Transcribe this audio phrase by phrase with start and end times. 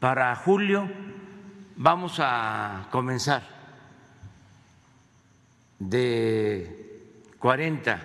[0.00, 0.88] para julio
[1.76, 3.42] vamos a comenzar
[5.78, 8.00] de 40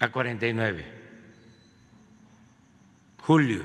[0.00, 0.84] a 49,
[3.22, 3.62] julio.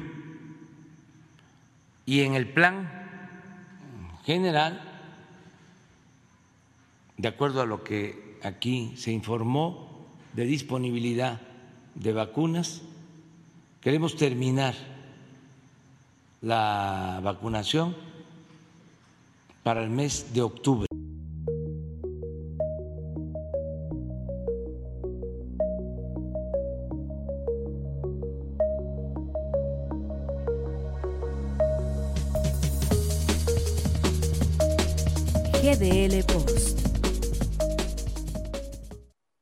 [2.05, 2.89] Y en el plan
[4.23, 4.81] general,
[7.17, 11.41] de acuerdo a lo que aquí se informó de disponibilidad
[11.95, 12.81] de vacunas,
[13.81, 14.94] queremos terminar
[16.45, 17.95] la vacunación
[19.63, 20.85] para el mes de octubre.
[35.63, 36.79] GDL Post.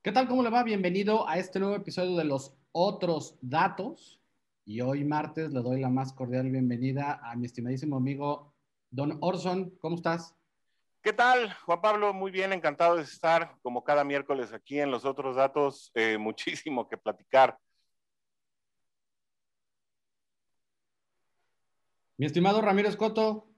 [0.01, 0.29] ¿Qué tal?
[0.29, 0.63] ¿Cómo le va?
[0.63, 4.22] Bienvenido a este nuevo episodio de los otros datos.
[4.65, 8.53] Y hoy martes le doy la más cordial bienvenida a mi estimadísimo amigo
[8.89, 9.71] Don Orson.
[9.81, 10.35] ¿Cómo estás?
[11.01, 12.13] ¿Qué tal, Juan Pablo?
[12.13, 15.91] Muy bien, encantado de estar como cada miércoles aquí en los otros datos.
[15.95, 17.57] Eh, muchísimo que platicar.
[22.15, 23.49] Mi estimado Ramiro Escoto,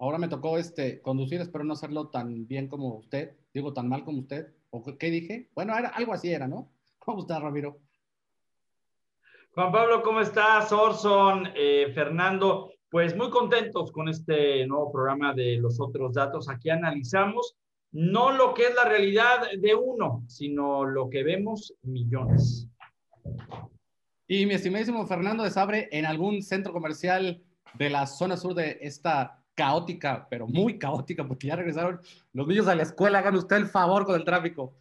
[0.00, 4.04] ahora me tocó este, conducir, espero no hacerlo tan bien como usted, digo tan mal
[4.04, 4.56] como usted.
[4.70, 5.50] ¿O qué dije?
[5.54, 6.72] Bueno, era, algo así era, ¿no?
[6.98, 7.78] ¿Cómo está, Ramiro?
[9.58, 10.70] Juan Pablo, ¿cómo estás?
[10.70, 16.48] Orson, eh, Fernando, pues muy contentos con este nuevo programa de los otros datos.
[16.48, 17.56] Aquí analizamos
[17.90, 22.68] no lo que es la realidad de uno, sino lo que vemos millones.
[24.28, 27.42] Y mi estimadísimo Fernando de Sabre, en algún centro comercial
[27.74, 32.00] de la zona sur de esta caótica, pero muy caótica, porque ya regresaron
[32.32, 34.76] los niños a la escuela, hagan usted el favor con el tráfico.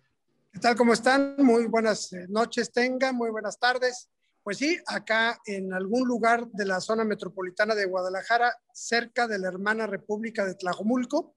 [0.51, 0.75] ¿Qué tal?
[0.75, 1.35] ¿Cómo están?
[1.39, 4.07] Muy buenas eh, noches tengan, muy buenas tardes.
[4.47, 9.49] Pues sí, acá en algún lugar de la zona metropolitana de Guadalajara, cerca de la
[9.49, 11.35] hermana República de Tlajomulco.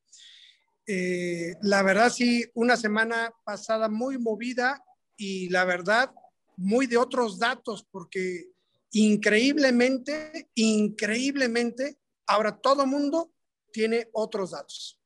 [0.87, 4.81] Eh, la verdad sí, una semana pasada muy movida
[5.17, 6.13] y la verdad
[6.57, 8.53] muy de otros datos, porque
[8.93, 11.99] increíblemente, increíblemente,
[12.29, 13.33] ahora todo mundo
[13.73, 15.01] tiene otros datos.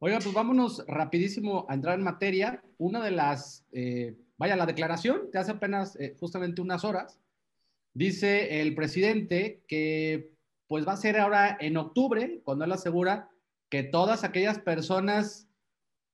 [0.00, 2.62] Oiga, pues vámonos rapidísimo a entrar en materia.
[2.76, 7.20] Una de las eh, vaya, la declaración que hace apenas eh, justamente unas horas,
[7.94, 10.32] dice el presidente que
[10.68, 13.30] pues va a ser ahora en octubre, cuando él asegura
[13.68, 15.48] que todas aquellas personas,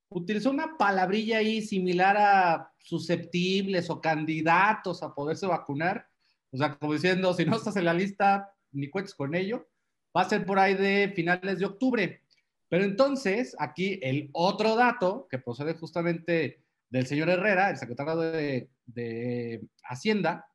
[0.09, 6.07] utilizó una palabrilla ahí similar a susceptibles o candidatos a poderse vacunar,
[6.51, 9.67] o sea, como diciendo, si no estás en la lista, ni cuentes con ello,
[10.15, 12.21] va a ser por ahí de finales de octubre.
[12.69, 16.62] Pero entonces, aquí el otro dato que procede justamente
[16.93, 20.47] del señor Herrera, el secretario de, Hacienda,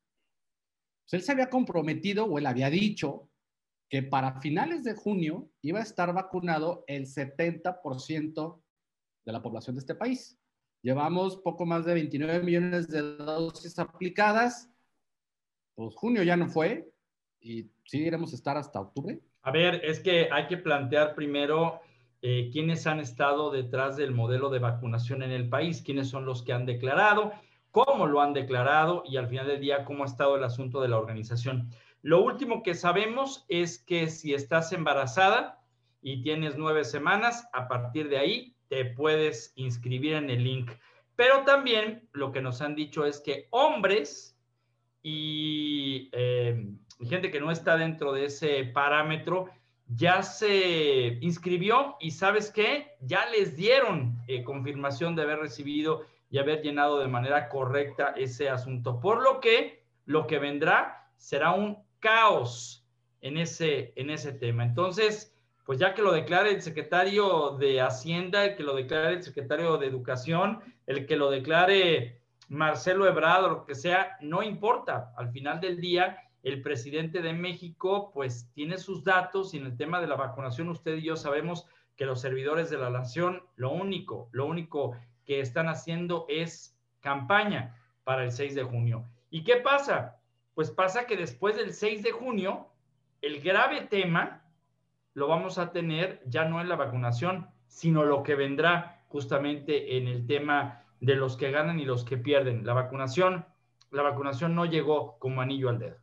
[1.03, 3.29] pues él se había comprometido o él había dicho
[3.89, 8.61] que para finales de junio iba a estar vacunado el 70%
[9.25, 10.39] de la población de este país.
[10.81, 14.71] Llevamos poco más de 29 millones de dosis aplicadas.
[15.75, 16.89] Pues junio ya no fue
[17.41, 19.19] y sí iremos a estar hasta octubre.
[19.41, 21.81] A ver, es que hay que plantear primero
[22.21, 26.43] eh, quiénes han estado detrás del modelo de vacunación en el país, quiénes son los
[26.43, 27.31] que han declarado,
[27.71, 30.89] cómo lo han declarado y al final del día cómo ha estado el asunto de
[30.89, 31.69] la organización.
[32.01, 35.61] Lo último que sabemos es que si estás embarazada
[36.01, 40.71] y tienes nueve semanas, a partir de ahí te puedes inscribir en el link.
[41.15, 44.37] Pero también lo que nos han dicho es que hombres
[45.01, 46.67] y eh,
[47.07, 49.47] gente que no está dentro de ese parámetro
[49.95, 56.37] ya se inscribió y sabes qué, ya les dieron eh, confirmación de haber recibido y
[56.37, 58.99] haber llenado de manera correcta ese asunto.
[58.99, 62.85] Por lo que lo que vendrá será un caos
[63.21, 64.63] en ese, en ese tema.
[64.63, 65.35] Entonces,
[65.65, 69.77] pues ya que lo declare el secretario de Hacienda, el que lo declare el secretario
[69.77, 75.13] de Educación, el que lo declare Marcelo Ebrard lo que sea, no importa.
[75.17, 79.77] Al final del día, el presidente de México pues tiene sus datos y en el
[79.77, 83.71] tema de la vacunación usted y yo sabemos que los servidores de la nación lo
[83.71, 89.05] único, lo único que están haciendo es campaña para el 6 de junio.
[89.29, 90.19] ¿Y qué pasa?
[90.55, 92.67] Pues pasa que después del 6 de junio,
[93.21, 94.43] el grave tema
[95.13, 100.07] lo vamos a tener ya no en la vacunación, sino lo que vendrá justamente en
[100.07, 102.65] el tema de los que ganan y los que pierden.
[102.65, 103.45] La vacunación,
[103.91, 105.97] la vacunación no llegó como anillo al dedo.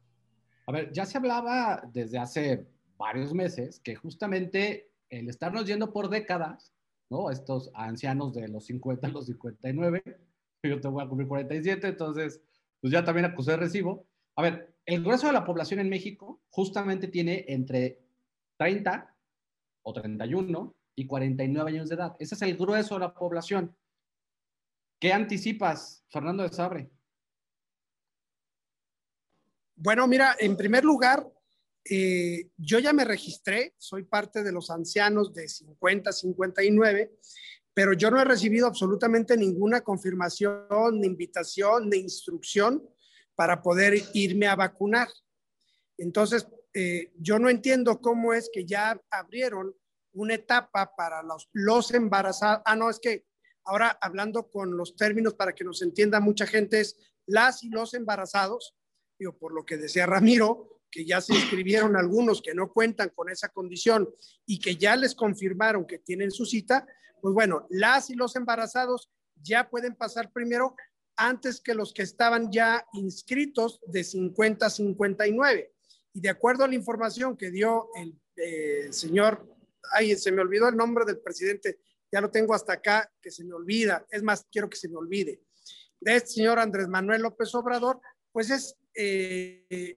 [0.68, 2.66] A ver, ya se hablaba desde hace
[2.96, 6.74] varios meses que justamente el estarnos yendo por décadas,
[7.08, 7.30] ¿no?
[7.30, 10.02] Estos ancianos de los 50 a los 59,
[10.64, 12.40] yo te voy a cumplir 47, entonces,
[12.80, 14.06] pues ya también acusé de recibo.
[14.34, 18.00] A ver, el grueso de la población en México justamente tiene entre
[18.58, 19.14] 30
[19.82, 22.16] o 31 y 49 años de edad.
[22.18, 23.76] Ese es el grueso de la población.
[24.98, 26.90] ¿Qué anticipas, Fernando de Sabre?
[29.76, 31.30] Bueno, mira, en primer lugar,
[31.84, 37.12] eh, yo ya me registré, soy parte de los ancianos de 50, 59,
[37.74, 42.88] pero yo no he recibido absolutamente ninguna confirmación, ni invitación, ni instrucción
[43.34, 45.08] para poder irme a vacunar.
[45.98, 49.76] Entonces, eh, yo no entiendo cómo es que ya abrieron
[50.14, 52.62] una etapa para los, los embarazados.
[52.64, 53.26] Ah, no, es que
[53.64, 56.96] ahora hablando con los términos para que nos entienda mucha gente, es
[57.26, 58.74] las y los embarazados,
[59.18, 63.28] digo, por lo que decía Ramiro, que ya se inscribieron algunos que no cuentan con
[63.28, 64.08] esa condición
[64.46, 66.86] y que ya les confirmaron que tienen su cita,
[67.20, 69.10] pues bueno, las y los embarazados
[69.42, 70.74] ya pueden pasar primero
[71.16, 75.72] antes que los que estaban ya inscritos de 50 a 59.
[76.12, 79.46] Y de acuerdo a la información que dio el eh, señor,
[79.92, 81.80] ay, se me olvidó el nombre del presidente,
[82.12, 84.96] ya lo tengo hasta acá, que se me olvida, es más, quiero que se me
[84.96, 85.42] olvide,
[86.00, 88.00] de este señor Andrés Manuel López Obrador,
[88.32, 89.96] pues es eh,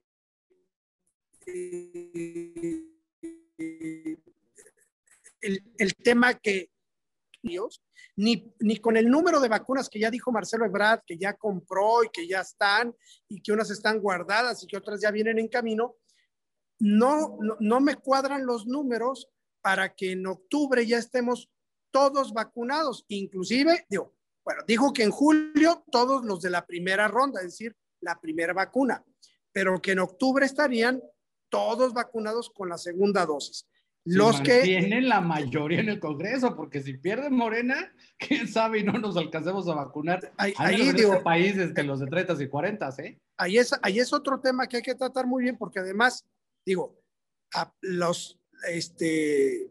[5.40, 6.70] el, tema que
[8.16, 12.04] ni, ni con el número de vacunas que ya dijo Marcelo Ebrard, que ya compró
[12.04, 12.94] y que ya están,
[13.28, 15.96] y que unas están guardadas y que otras ya vienen en camino,
[16.78, 19.28] no, no, no me cuadran los números
[19.62, 21.50] para que en octubre ya estemos
[21.90, 24.14] todos vacunados, inclusive, digo,
[24.44, 28.52] bueno, dijo que en julio todos los de la primera ronda, es decir, la primera
[28.52, 29.04] vacuna,
[29.52, 31.02] pero que en octubre estarían
[31.48, 33.66] todos vacunados con la segunda dosis.
[34.04, 38.84] Los que tienen la mayoría en el Congreso, porque si pierde Morena, quién sabe y
[38.84, 40.32] no nos alcancemos a vacunar.
[40.38, 43.18] Ahí, ahí digo, países que los de 30 y 40, ¿eh?
[43.36, 46.24] Ahí es, ahí es otro tema que hay que tratar muy bien, porque además,
[46.64, 46.98] digo,
[47.54, 48.38] a los
[48.68, 49.70] este,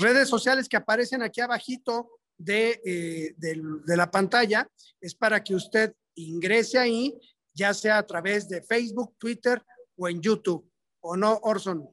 [0.00, 4.68] redes sociales que aparecen aquí abajito de, eh, de, de la pantalla
[5.00, 7.18] es para que usted ingrese ahí,
[7.56, 9.64] ya sea a través de Facebook, Twitter
[9.96, 10.70] o en YouTube.
[11.00, 11.88] ¿O no, Orson?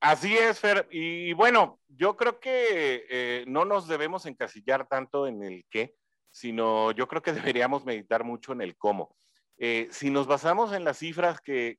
[0.00, 0.86] Así es, Fer.
[0.92, 5.96] Y bueno, yo creo que eh, no nos debemos encasillar tanto en el qué,
[6.30, 9.16] sino yo creo que deberíamos meditar mucho en el cómo.
[9.60, 11.78] Eh, si nos basamos en las cifras que,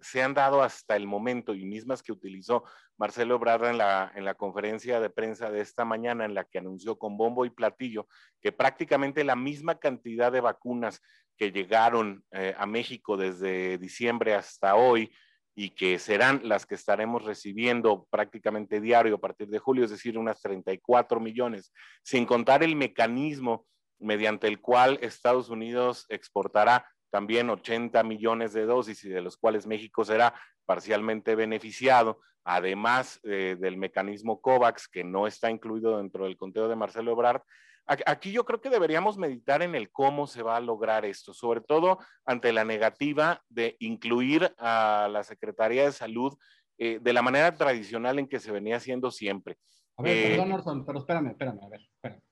[0.00, 2.64] se han dado hasta el momento y mismas que utilizó
[2.98, 6.58] Marcelo Brada en la, en la conferencia de prensa de esta mañana, en la que
[6.58, 8.06] anunció con bombo y platillo
[8.42, 11.00] que prácticamente la misma cantidad de vacunas
[11.36, 15.10] que llegaron eh, a México desde diciembre hasta hoy,
[15.56, 20.18] y que serán las que estaremos recibiendo prácticamente diario a partir de julio, es decir,
[20.18, 21.72] unas 34 millones,
[22.02, 23.64] sin contar el mecanismo
[23.98, 29.66] mediante el cual Estados Unidos exportará también 80 millones de dosis y de los cuales
[29.66, 30.34] México será
[30.66, 36.76] parcialmente beneficiado, además eh, del mecanismo COVAX, que no está incluido dentro del conteo de
[36.76, 37.42] Marcelo Ebrard,
[37.86, 41.60] Aquí yo creo que deberíamos meditar en el cómo se va a lograr esto, sobre
[41.60, 46.34] todo ante la negativa de incluir a la Secretaría de Salud
[46.78, 49.58] eh, de la manera tradicional en que se venía haciendo siempre.
[49.98, 52.22] A ver, eh, perdón, Orson, pero espérame, espérame, a ver, espérame.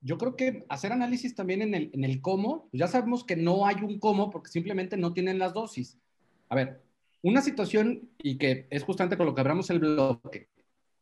[0.00, 3.36] Yo creo que hacer análisis también en el, en el cómo, pues ya sabemos que
[3.36, 5.98] no hay un cómo porque simplemente no tienen las dosis.
[6.48, 6.82] A ver,
[7.22, 10.48] una situación y que es justamente con lo que abramos el bloque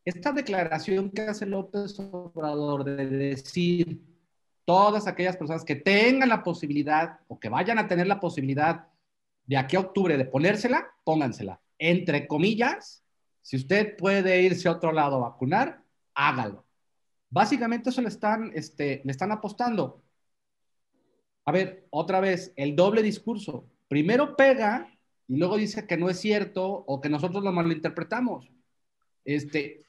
[0.06, 4.00] esta declaración que hace López Obrador de decir
[4.64, 8.86] todas aquellas personas que tengan la posibilidad o que vayan a tener la posibilidad
[9.46, 11.60] de aquí a octubre de ponérsela, póngansela.
[11.76, 13.02] Entre comillas,
[13.42, 15.82] si usted puede irse a otro lado a vacunar,
[16.14, 16.64] hágalo.
[17.36, 20.02] Básicamente eso le están, este, le están apostando.
[21.44, 23.66] A ver, otra vez, el doble discurso.
[23.88, 24.90] Primero pega
[25.28, 28.50] y luego dice que no es cierto o que nosotros lo malinterpretamos.
[29.26, 29.84] Este,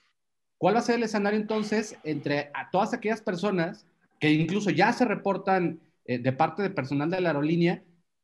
[0.57, 3.87] ¿Cuál va a ser el escenario entonces entre a todas aquellas personas
[4.19, 7.81] que incluso ya se reportan eh, de parte de personal de la aerolínea,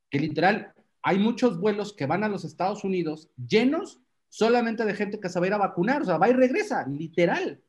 [0.09, 5.21] que literal hay muchos vuelos que van a los Estados Unidos llenos solamente de gente
[5.21, 7.63] que se va a ir a vacunar, o sea, va y regresa, literal.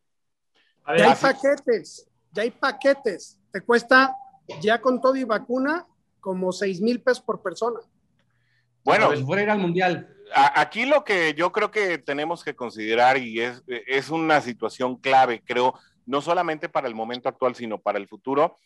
[0.87, 4.15] Ya hay paquetes, ya hay paquetes, te cuesta
[4.61, 5.87] ya con todo y vacuna
[6.21, 7.81] como 6 mil pesos por persona.
[8.85, 10.15] Bueno, si fuera ir al mundial.
[10.35, 15.43] aquí lo que yo creo que tenemos que considerar y es, es una situación clave,
[15.45, 15.75] creo,
[16.07, 18.57] no solamente para el momento actual, sino para el futuro,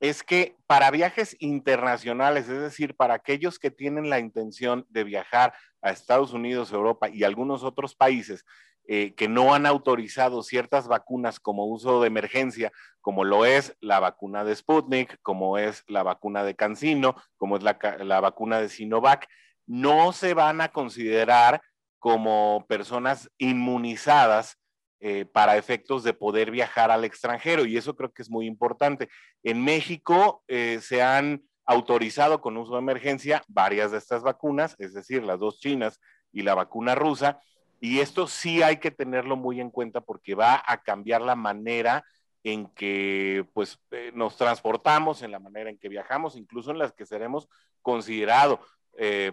[0.00, 5.54] es que para viajes internacionales, es decir, para aquellos que tienen la intención de viajar
[5.82, 8.44] a Estados Unidos, Europa y algunos otros países
[8.90, 14.00] eh, que no han autorizado ciertas vacunas como uso de emergencia, como lo es la
[14.00, 18.70] vacuna de Sputnik, como es la vacuna de CanSino, como es la, la vacuna de
[18.70, 19.28] Sinovac,
[19.66, 21.60] no se van a considerar
[21.98, 24.56] como personas inmunizadas
[25.00, 29.08] eh, para efectos de poder viajar al extranjero y eso creo que es muy importante.
[29.42, 34.94] En México eh, se han autorizado con uso de emergencia varias de estas vacunas, es
[34.94, 36.00] decir, las dos chinas
[36.32, 37.40] y la vacuna rusa,
[37.80, 42.04] y esto sí hay que tenerlo muy en cuenta porque va a cambiar la manera
[42.44, 46.92] en que pues eh, nos transportamos, en la manera en que viajamos, incluso en las
[46.92, 47.48] que seremos
[47.82, 48.60] considerados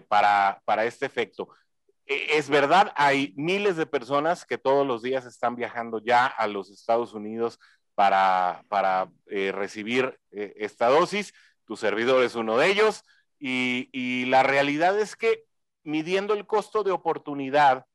[0.08, 1.48] para, para este efecto.
[2.06, 6.46] E, es verdad, hay miles de personas que todos los días están viajando ya a
[6.46, 7.58] los Estados Unidos
[7.96, 11.32] para, para eh, recibir eh, esta dosis.
[11.64, 13.02] Tu servidor es uno de ellos.
[13.38, 15.44] Y, la realidad es que
[15.82, 17.86] midiendo el costo de oportunidad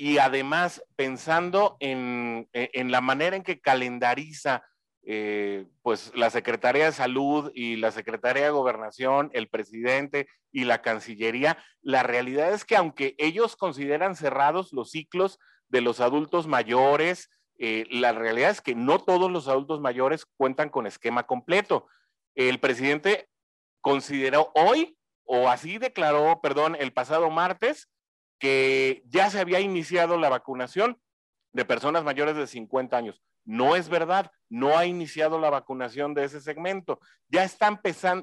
[0.00, 4.64] y además pensando en, en la manera en que calendariza
[5.02, 10.80] eh, pues la Secretaría de Salud y la Secretaría de Gobernación, el presidente y la
[10.80, 15.38] Cancillería, la realidad es que aunque ellos consideran cerrados los ciclos
[15.68, 17.28] de los adultos mayores,
[17.58, 21.88] eh, la realidad es que no todos los adultos mayores cuentan con esquema completo.
[22.34, 23.28] El presidente
[23.82, 27.90] consideró hoy, o así declaró, perdón, el pasado martes,
[28.40, 30.98] que ya se había iniciado la vacunación
[31.52, 33.22] de personas mayores de 50 años.
[33.44, 37.00] No es verdad, no ha iniciado la vacunación de ese segmento.
[37.28, 37.80] Ya están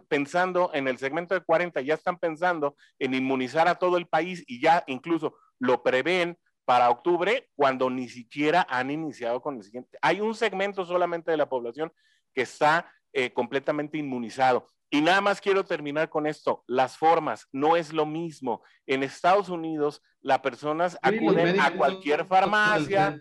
[0.07, 4.43] pensando en el segmento de 40, ya están pensando en inmunizar a todo el país
[4.47, 9.97] y ya incluso lo prevén para octubre cuando ni siquiera han iniciado con el siguiente.
[10.01, 11.93] Hay un segmento solamente de la población
[12.33, 14.67] que está eh, completamente inmunizado.
[14.89, 16.63] Y nada más quiero terminar con esto.
[16.65, 18.63] Las formas no es lo mismo.
[18.86, 23.20] En Estados Unidos, las personas acuden a cualquier farmacia.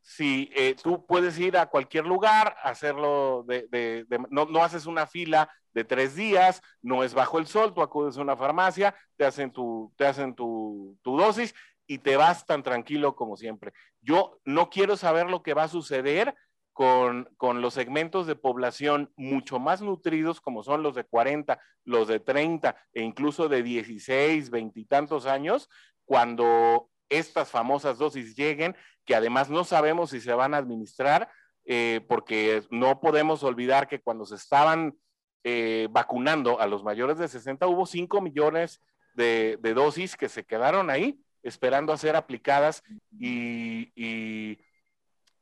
[0.00, 5.84] Sí, eh, tú puedes ir a cualquier lugar, hacerlo de, no, haces una fila de
[5.84, 9.92] tres días, no es bajo el sol, tú acudes a una farmacia, te hacen tu,
[9.96, 11.54] te hacen tu, tu dosis
[11.86, 13.72] y te vas tan tranquilo como siempre.
[14.00, 16.34] Yo no quiero saber lo que va a suceder
[16.72, 22.08] con, con, los segmentos de población mucho más nutridos, como son los de 40, los
[22.08, 25.68] de 30 e incluso de 16, 20 y tantos años,
[26.04, 28.74] cuando estas famosas dosis lleguen,
[29.04, 31.30] que además no sabemos si se van a administrar,
[31.64, 34.96] eh, porque no podemos olvidar que cuando se estaban
[35.44, 38.80] eh, vacunando a los mayores de 60 hubo 5 millones
[39.14, 42.82] de, dosis que se quedaron ahí esperando a ser aplicadas
[43.18, 44.58] y, y,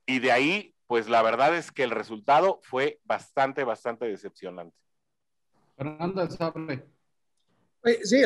[0.06, 4.76] y de ahí, pues la verdad es que el resultado fue bastante, bastante decepcionante.
[5.76, 6.28] Fernando
[8.02, 8.22] Sí,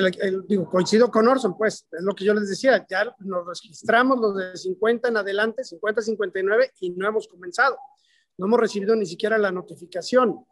[0.48, 4.34] digo, coincido con Orson, pues es lo que yo les decía, ya nos registramos los
[4.38, 7.76] de 50 en adelante, 50, 59 y no hemos comenzado.
[8.38, 10.46] No hemos recibido ni siquiera la notificación.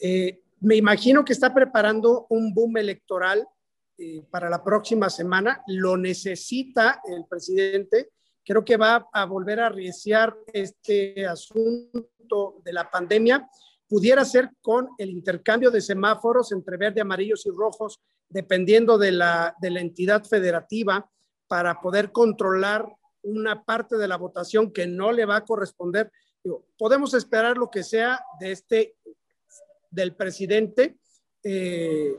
[0.00, 3.46] Eh, me imagino que está preparando un boom electoral
[3.98, 5.62] eh, para la próxima semana.
[5.68, 8.10] Lo necesita el presidente.
[8.46, 13.50] Creo que va a volver a arriesgar este asunto de la pandemia.
[13.88, 19.56] Pudiera ser con el intercambio de semáforos entre verde, amarillos y rojos dependiendo de la,
[19.60, 21.10] de la entidad federativa,
[21.48, 22.88] para poder controlar
[23.22, 26.10] una parte de la votación que no le va a corresponder.
[26.78, 28.96] podemos esperar lo que sea de este,
[29.90, 30.98] del presidente,
[31.42, 32.16] eh,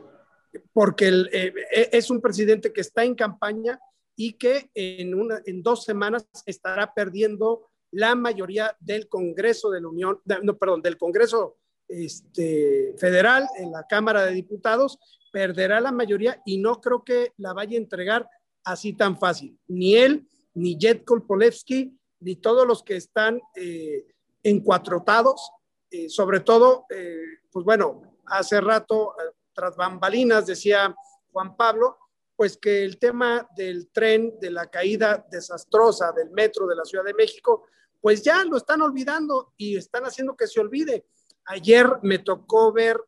[0.74, 1.54] porque eh,
[1.92, 3.80] es un presidente que está en campaña
[4.18, 9.88] y que en, una, en dos semanas estará perdiendo la mayoría del Congreso de la
[9.88, 11.58] Unión, no, perdón, del Congreso
[11.88, 15.00] este, Federal en la Cámara de Diputados
[15.32, 18.30] perderá la mayoría y no creo que la vaya a entregar
[18.66, 19.58] así tan fácil.
[19.68, 24.08] Ni él, ni Jet Kolpolevsky, ni todos los que están eh,
[24.44, 25.52] encuatrotados,
[25.92, 27.22] eh, sobre todo, eh,
[27.52, 30.94] pues bueno, hace rato, eh, tras bambalinas, decía
[31.32, 31.98] Juan Pablo,
[32.38, 37.04] pues que el tema del tren, de la caída desastrosa del metro de la Ciudad
[37.04, 37.66] de México,
[38.00, 41.08] pues ya lo están olvidando y están haciendo que se olvide.
[41.46, 43.04] Ayer me tocó ver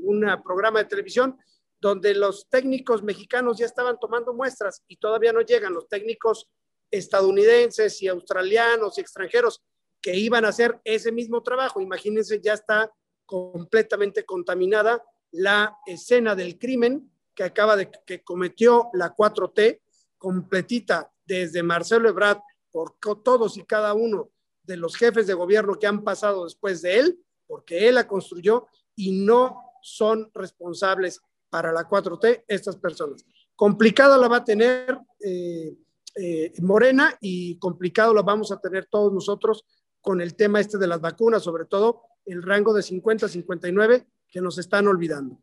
[0.00, 1.38] un programa de televisión
[1.80, 6.50] donde los técnicos mexicanos ya estaban tomando muestras y todavía no llegan los técnicos
[6.90, 9.62] estadounidenses y australianos y extranjeros
[10.00, 11.80] que iban a hacer ese mismo trabajo.
[11.80, 12.92] Imagínense, ya está
[13.24, 19.80] completamente contaminada la escena del crimen que acaba de que cometió la 4T
[20.18, 22.38] completita desde Marcelo Ebrard
[22.70, 24.30] por todos y cada uno
[24.62, 28.66] de los jefes de gobierno que han pasado después de él, porque él la construyó
[28.96, 33.24] y no son responsables para la 4T estas personas.
[33.54, 35.76] Complicado la va a tener eh,
[36.16, 39.64] eh, Morena y complicado la vamos a tener todos nosotros
[40.00, 44.06] con el tema este de las vacunas, sobre todo el rango de 50 a 59
[44.28, 45.38] que nos están olvidando.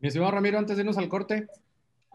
[0.00, 1.46] Mi estimado Ramiro, antes de irnos al corte.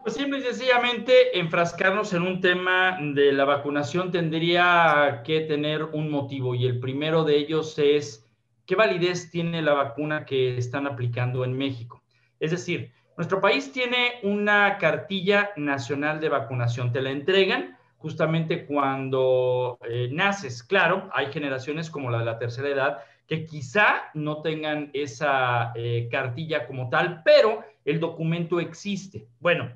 [0.02, 6.10] Pues simple y sencillamente enfrascarnos en un tema de la vacunación tendría que tener un
[6.10, 8.28] motivo y el primero de ellos es
[8.66, 12.02] qué validez tiene la vacuna que están aplicando en México.
[12.40, 19.78] Es decir, nuestro país tiene una cartilla nacional de vacunación, te la entregan justamente cuando
[19.88, 20.64] eh, naces.
[20.64, 22.98] Claro, hay generaciones como la de la tercera edad
[23.28, 29.26] que quizá no tengan esa eh, cartilla como tal, pero el documento existe.
[29.40, 29.72] Bueno,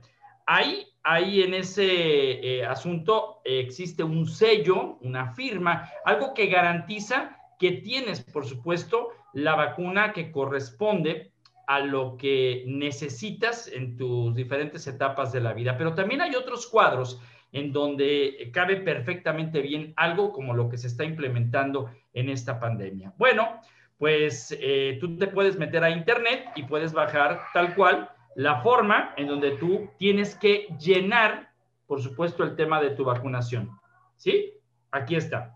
[0.46, 7.72] Ahí, ahí en ese eh, asunto existe un sello, una firma, algo que garantiza que
[7.72, 11.32] tienes, por supuesto, la vacuna que corresponde
[11.66, 15.76] a lo que necesitas en tus diferentes etapas de la vida.
[15.76, 17.20] Pero también hay otros cuadros
[17.50, 23.14] en donde cabe perfectamente bien algo como lo que se está implementando en esta pandemia.
[23.16, 23.60] Bueno,
[23.98, 29.14] pues eh, tú te puedes meter a internet y puedes bajar tal cual la forma
[29.16, 31.50] en donde tú tienes que llenar,
[31.86, 33.70] por supuesto, el tema de tu vacunación.
[34.16, 34.52] ¿Sí?
[34.90, 35.54] Aquí está.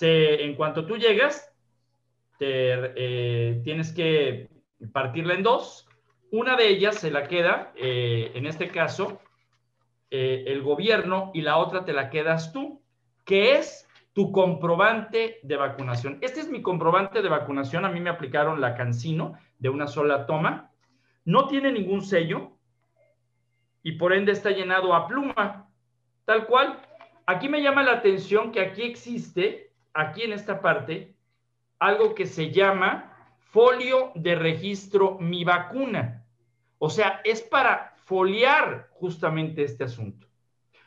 [0.00, 1.52] En cuanto tú llegas,
[2.40, 4.48] eh, tienes que
[4.92, 5.88] partirla en dos.
[6.32, 9.20] Una de ellas se la queda, eh, en este caso,
[10.12, 12.82] el gobierno y la otra te la quedas tú,
[13.24, 13.88] que es
[14.20, 16.18] tu comprobante de vacunación.
[16.20, 17.86] Este es mi comprobante de vacunación.
[17.86, 20.70] A mí me aplicaron la Cancino de una sola toma
[21.24, 22.52] no tiene ningún sello
[23.82, 25.70] y por ende está llenado a pluma,
[26.26, 26.78] tal cual.
[27.24, 31.16] Aquí me llama la atención que aquí existe, aquí en esta parte,
[31.78, 36.26] algo que se llama folio de registro mi vacuna.
[36.78, 40.26] O sea, es para foliar justamente este asunto.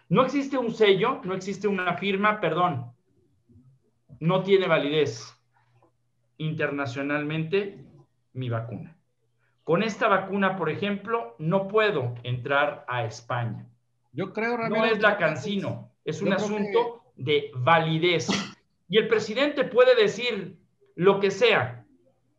[0.07, 2.92] No existe un sello, no existe una firma, perdón,
[4.23, 5.37] no tiene validez
[6.37, 7.83] internacionalmente
[8.31, 8.97] mi vacuna.
[9.65, 13.67] Con esta vacuna, por ejemplo, no puedo entrar a España.
[14.13, 18.29] Yo creo, No es la Cancino, es un asunto de validez.
[18.88, 20.57] Y el presidente puede decir
[20.95, 21.86] lo que sea.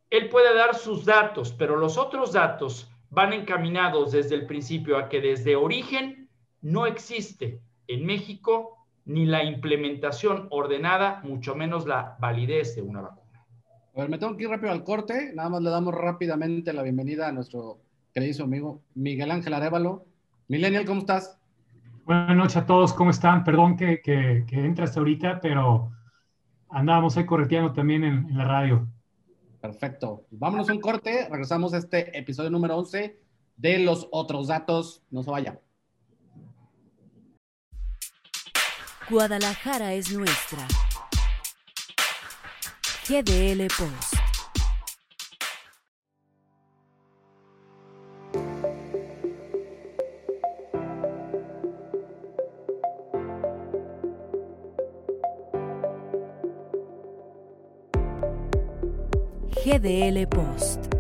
[0.09, 5.11] Él puede dar sus datos, pero los otros datos van encaminados desde el principio a
[5.11, 6.31] que desde origen
[6.63, 13.45] no existe en México ni la implementación ordenada, mucho menos la validez de una vacuna.
[13.95, 15.33] A ver, me tengo que ir rápido al corte.
[15.35, 17.79] Nada más le damos rápidamente la bienvenida a nuestro
[18.13, 20.07] querido amigo Miguel Ángel Arevalo.
[20.49, 21.39] Millennial, ¿cómo estás?
[22.05, 23.45] Buenas noches a todos, ¿cómo están?
[23.45, 25.91] Perdón que, que, hasta ahorita, pero
[26.69, 28.87] andábamos ahí correteando también en, la radio.
[29.61, 30.27] Perfecto.
[30.31, 31.29] Vámonos a un corte.
[31.31, 33.19] Regresamos a este episodio número 11
[33.57, 35.03] de los otros datos.
[35.11, 35.61] No se vaya.
[39.11, 40.67] Guadalajara es nuestra.
[43.07, 44.15] GDL Post.
[59.65, 60.94] GDL Post.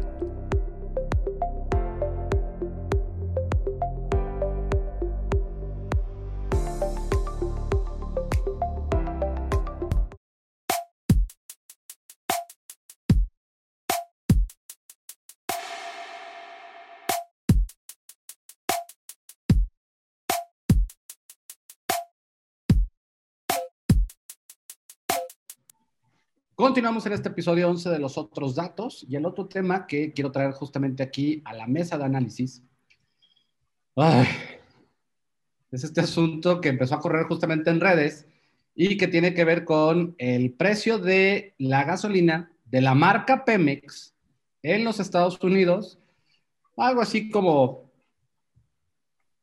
[26.64, 30.32] Continuamos en este episodio 11 de los otros datos y el otro tema que quiero
[30.32, 32.62] traer justamente aquí a la mesa de análisis.
[35.70, 38.26] Es este asunto que empezó a correr justamente en redes
[38.74, 44.14] y que tiene que ver con el precio de la gasolina de la marca Pemex
[44.62, 45.98] en los Estados Unidos,
[46.78, 47.92] algo así como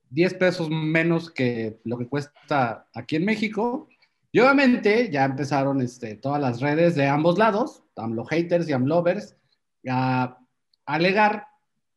[0.09, 3.90] 10 pesos menos que lo que cuesta aquí en México
[4.31, 9.35] y obviamente ya empezaron este, todas las redes de ambos lados, AMLO haters y AMLovers,
[9.89, 10.37] a,
[10.85, 11.47] alegar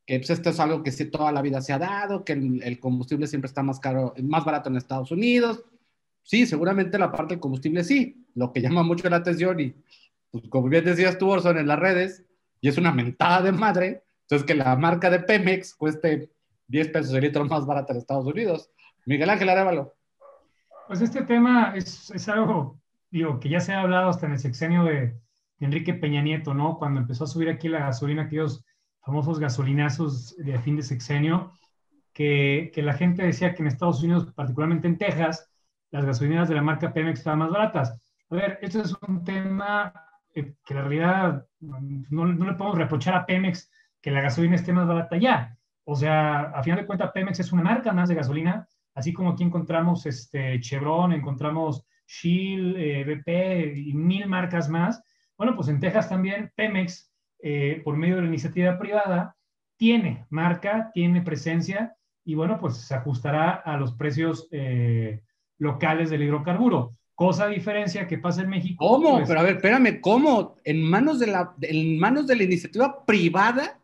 [0.06, 2.78] que pues, esto es algo que sí, toda la vida se ha dado, que el,
[2.80, 5.64] combustible siempre está más caro, más barato en Estados Unidos.
[6.22, 8.26] Sí, seguramente la parte del combustible sí.
[8.34, 9.74] Lo que llama mucho la atención y,
[10.30, 12.24] pues, como bien decías tú, Orson, en las redes,
[12.60, 16.30] y es una mentada de madre, entonces que la marca de Pemex cueste
[16.68, 18.70] 10 pesos el litro más barato en Estados Unidos.
[19.06, 19.94] Miguel Ángel Arevalo.
[20.86, 22.78] Pues este tema es, es, algo,
[23.10, 25.16] digo, que ya se ha hablado hasta en el sexenio de,
[25.60, 26.76] Enrique Peña Nieto, ¿no?
[26.78, 28.64] Cuando empezó a subir aquí la gasolina, aquellos
[29.00, 31.52] famosos gasolinazos de fin de sexenio,
[32.12, 35.50] que, que, la gente decía que en Estados Unidos, particularmente en Texas,
[35.90, 37.98] las gasolineras de la marca Pemex estaban más baratas.
[38.30, 39.92] A ver, esto es un tema
[40.34, 43.70] eh, que la realidad no, no, le podemos reprochar a Pemex
[44.00, 45.56] que la gasolina esté más barata ya.
[45.84, 49.30] O sea, a final de cuentas, Pemex es una marca más de gasolina, así como
[49.30, 55.02] aquí encontramos este, Chevron, encontramos Shell, eh, BP y mil marcas más.
[55.36, 59.36] Bueno, pues en Texas también Pemex, eh, por medio de la iniciativa privada,
[59.76, 65.20] tiene marca, tiene presencia y bueno, pues se ajustará a los precios eh,
[65.58, 66.96] locales del hidrocarburo.
[67.14, 68.86] Cosa diferencia que pasa en México.
[68.86, 69.16] ¿Cómo?
[69.16, 70.56] pues, Pero a ver, espérame, ¿cómo?
[70.64, 73.78] En manos de la, en manos de la iniciativa privada,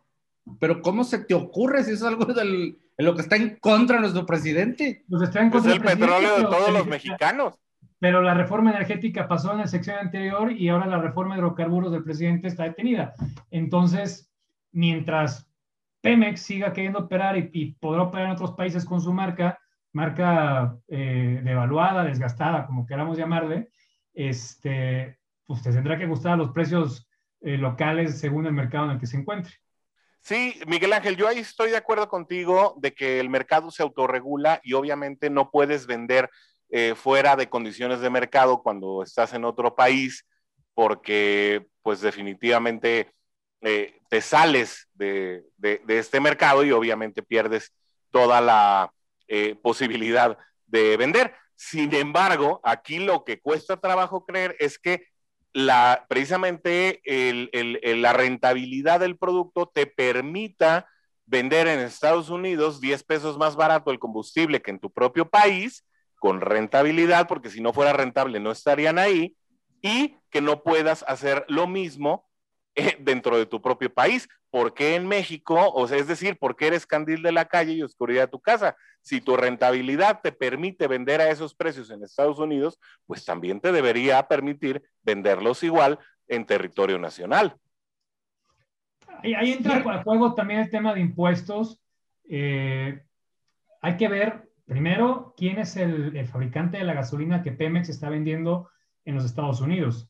[0.59, 3.97] pero ¿cómo se te ocurre si es algo del, de lo que está en contra
[3.97, 5.05] de nuestro presidente?
[5.09, 7.55] pues está en Es contra el del presidente, petróleo de todos los mexicanos.
[7.99, 11.93] Pero la reforma energética pasó en la sección anterior y ahora la reforma de hidrocarburos
[11.93, 13.15] del presidente está detenida.
[13.51, 14.31] Entonces,
[14.73, 15.51] mientras
[16.03, 19.59] Pemex siga queriendo operar y, y podrá operar en otros países con su marca,
[19.95, 23.71] marca eh, devaluada, desgastada, como queramos llamarle,
[24.13, 27.09] este, pues te tendrá que gustar a los precios
[27.41, 29.55] eh, locales según el mercado en el que se encuentre.
[30.23, 34.61] Sí, Miguel Ángel, yo ahí estoy de acuerdo contigo de que el mercado se autorregula
[34.63, 36.31] y obviamente no puedes vender
[36.69, 40.25] eh, fuera de condiciones de mercado cuando estás en otro país
[40.75, 43.13] porque pues definitivamente
[43.63, 45.45] eh, te sales de,
[45.89, 47.73] este mercado y obviamente pierdes
[48.11, 48.93] toda la
[49.29, 51.35] eh, posibilidad de vender.
[51.57, 55.07] Sin embargo, aquí lo que cuesta trabajo creer es que
[55.53, 60.87] la, precisamente la rentabilidad del producto te permita
[61.27, 65.85] vender en Estados Unidos 10 pesos más barato el combustible que en tu propio país,
[66.19, 69.37] con rentabilidad, porque si no fuera rentable no estarían ahí,
[69.83, 72.30] y que no puedas hacer lo mismo
[73.01, 74.29] dentro de tu propio país.
[74.51, 75.71] ¿Por qué en México?
[75.73, 78.41] O sea, es decir, ¿por qué eres candil de la calle y oscuridad de tu
[78.41, 78.77] casa?
[79.01, 83.73] Si tu rentabilidad te permite vender a esos precios en Estados Unidos, pues también te
[83.73, 87.57] debería permitir venderlos igual en territorio nacional.
[89.23, 91.81] Ahí, ahí entra a juego también el tema de impuestos.
[92.29, 93.03] Eh,
[93.81, 98.09] hay que ver primero quién es el, el, fabricante de la gasolina que Pemex está
[98.09, 98.71] vendiendo
[99.05, 100.09] en los Estados Unidos.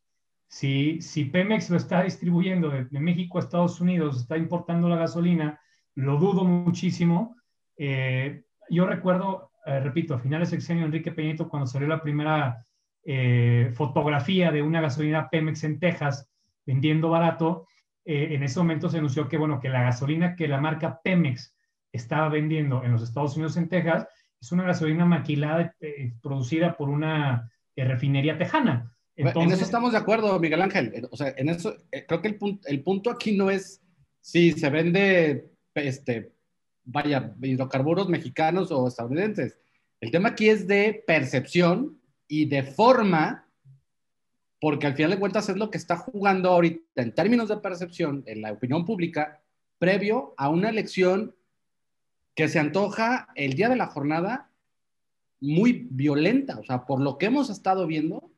[0.51, 5.61] Si, si Pemex lo está distribuyendo de, México a Estados Unidos, está importando la gasolina,
[5.95, 7.37] lo dudo muchísimo.
[7.77, 12.67] Eh, yo recuerdo, eh, repito, a finales del sexenio Enrique Peñito, cuando salió la primera
[13.05, 16.29] eh, fotografía de una gasolina Pemex en Texas
[16.67, 17.69] vendiendo barato,
[18.05, 21.55] en ese momento se anunció que, bueno, que la gasolina que la marca Pemex
[21.93, 24.09] estaba vendiendo en los Estados Unidos en Texas
[24.41, 25.77] es una gasolina maquilada,
[26.21, 28.91] producida por una refinería tejana.
[29.17, 31.09] Entonces, en eso estamos de acuerdo, Miguel Ángel.
[31.11, 33.83] O sea, en eso, eh, creo que el punto, el punto aquí no es
[34.21, 36.33] si se vende, este,
[36.85, 39.59] vaya, hidrocarburos mexicanos o estadounidenses.
[40.01, 43.49] El tema aquí es de percepción y de forma,
[44.61, 48.23] porque al final de cuentas es lo que está jugando ahorita en términos de percepción
[48.27, 49.43] en la opinión pública,
[49.79, 51.35] previo a una elección
[52.35, 54.51] que se antoja el día de la jornada
[55.41, 56.59] muy violenta.
[56.59, 58.30] O sea, por lo que hemos estado viendo,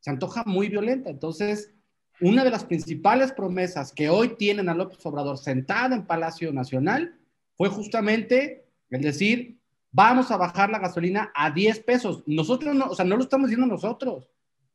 [0.00, 1.10] se antoja muy violenta.
[1.10, 1.72] Entonces,
[2.20, 7.18] una de las principales promesas que hoy tienen a López Obrador sentada en Palacio Nacional
[7.56, 9.58] fue justamente el decir,
[9.92, 12.22] vamos a bajar la gasolina a 10 pesos.
[12.26, 14.28] Nosotros no, o sea, no lo estamos diciendo nosotros,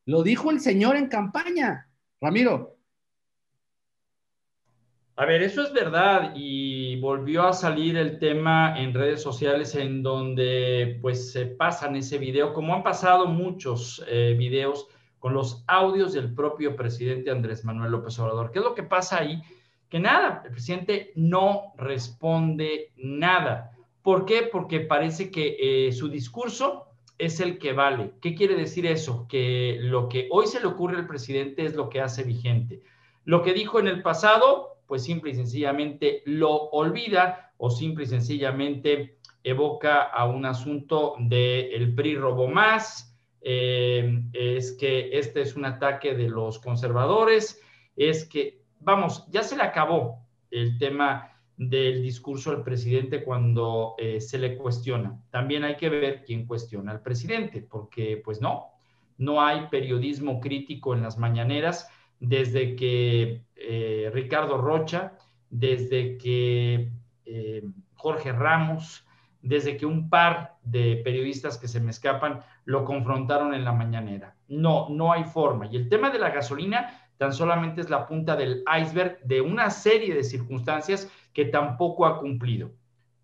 [0.05, 1.89] lo dijo el señor en campaña.
[2.21, 2.77] Ramiro.
[5.15, 10.01] A ver, eso es verdad y volvió a salir el tema en redes sociales en
[10.01, 14.87] donde pues se pasan ese video, como han pasado muchos eh, videos
[15.23, 18.51] con los audios del propio presidente Andrés Manuel López Obrador.
[18.51, 19.41] ¿Qué es lo que pasa ahí?
[19.87, 23.71] Que nada, el presidente no responde nada.
[24.01, 24.49] ¿Por qué?
[24.51, 25.55] Porque parece que
[25.87, 28.11] eh, su discurso es el que vale.
[28.21, 29.25] ¿Qué quiere decir eso?
[29.29, 32.81] Que lo que hoy se le ocurre al presidente es lo que hace vigente.
[33.23, 38.07] Lo que dijo en el pasado, pues simple y sencillamente lo olvida o simple y
[38.07, 43.12] sencillamente evoca a un asunto del el PRI robó más,
[43.43, 47.61] eh, es que este es un ataque de los conservadores,
[47.95, 54.21] es que, vamos, ya se le acabó el tema del discurso del presidente cuando eh,
[54.21, 55.21] se le cuestiona.
[55.29, 58.71] También hay que ver quién cuestiona al presidente, porque pues no,
[59.17, 65.17] no hay periodismo crítico en las mañaneras desde que eh, Ricardo Rocha,
[65.49, 66.91] desde que
[67.95, 69.02] Jorge Ramos,
[69.43, 74.35] desde que un par de periodistas que se me escapan lo confrontaron en la mañanera.
[74.47, 75.67] No, no hay forma.
[75.67, 79.69] Y el tema de la gasolina tan solamente es la punta del iceberg de una
[79.69, 82.71] serie de circunstancias que tampoco ha cumplido.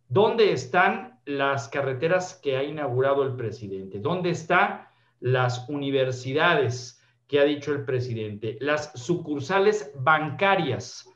[0.10, 4.00] ¿Dónde están las carreteras que ha inaugurado el presidente?
[4.00, 4.88] ¿Dónde están
[5.22, 8.58] las universidades que ha dicho el presidente?
[8.60, 11.10] Las sucursales bancarias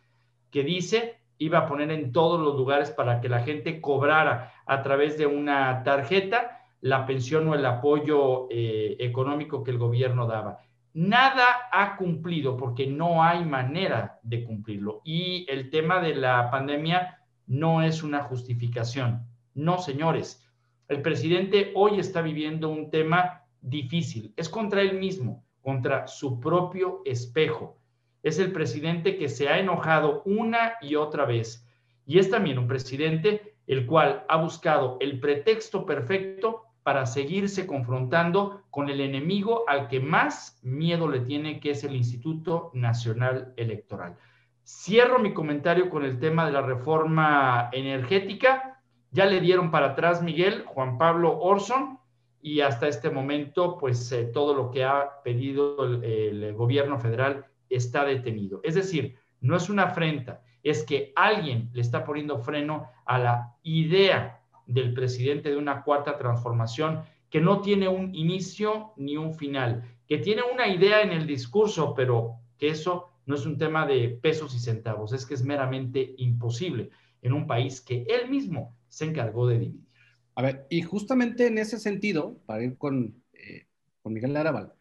[0.49, 4.81] que dice iba a poner en todos los lugares para que la gente cobrara a
[4.81, 10.59] través de una tarjeta la pensión o el apoyo eh, económico que el gobierno daba.
[10.93, 15.01] Nada ha cumplido porque no hay manera de cumplirlo.
[15.05, 19.25] Y el tema de la pandemia no es una justificación.
[19.53, 20.45] No, señores.
[20.89, 24.33] El presidente hoy está viviendo un tema difícil.
[24.35, 27.77] Es contra él mismo, contra su propio espejo.
[28.23, 31.65] Es el presidente que se ha enojado una y otra vez.
[32.05, 38.63] Y es también un presidente el cual ha buscado el pretexto perfecto para seguirse confrontando
[38.69, 44.17] con el enemigo al que más miedo le tiene, que es el Instituto Nacional Electoral.
[44.65, 48.81] Cierro mi comentario con el tema de la reforma energética.
[49.11, 51.99] Ya le dieron para atrás Miguel, Juan Pablo Orson,
[52.41, 57.45] y hasta este momento, pues eh, todo lo que ha pedido el, el gobierno federal
[57.69, 58.59] está detenido.
[58.63, 63.55] Es decir, no es una afrenta, es que alguien le está poniendo freno a la
[63.63, 69.83] idea del presidente de una cuarta transformación que no tiene un inicio ni un final,
[70.07, 74.09] que tiene una idea en el discurso, pero que eso no es un tema de
[74.21, 76.89] pesos y centavos, es que es meramente imposible
[77.21, 79.87] en un país que él mismo se encargó de dividir.
[80.35, 83.67] A ver, y justamente en ese sentido, para ir con, eh,
[84.01, 84.73] con Miguel Arabal,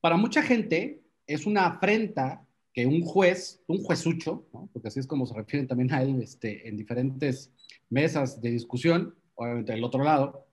[0.00, 4.68] para mucha gente es una afrenta que un juez, un juezucho, ¿no?
[4.72, 7.52] porque así es como se refieren también a él este, en diferentes
[7.88, 10.48] mesas de discusión, obviamente del otro lado,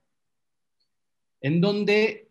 [1.41, 2.29] en donde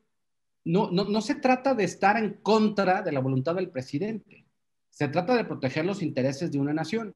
[0.64, 4.46] no, no, no se trata de estar en contra de la voluntad del presidente,
[4.90, 7.12] se trata de proteger los intereses de una nación.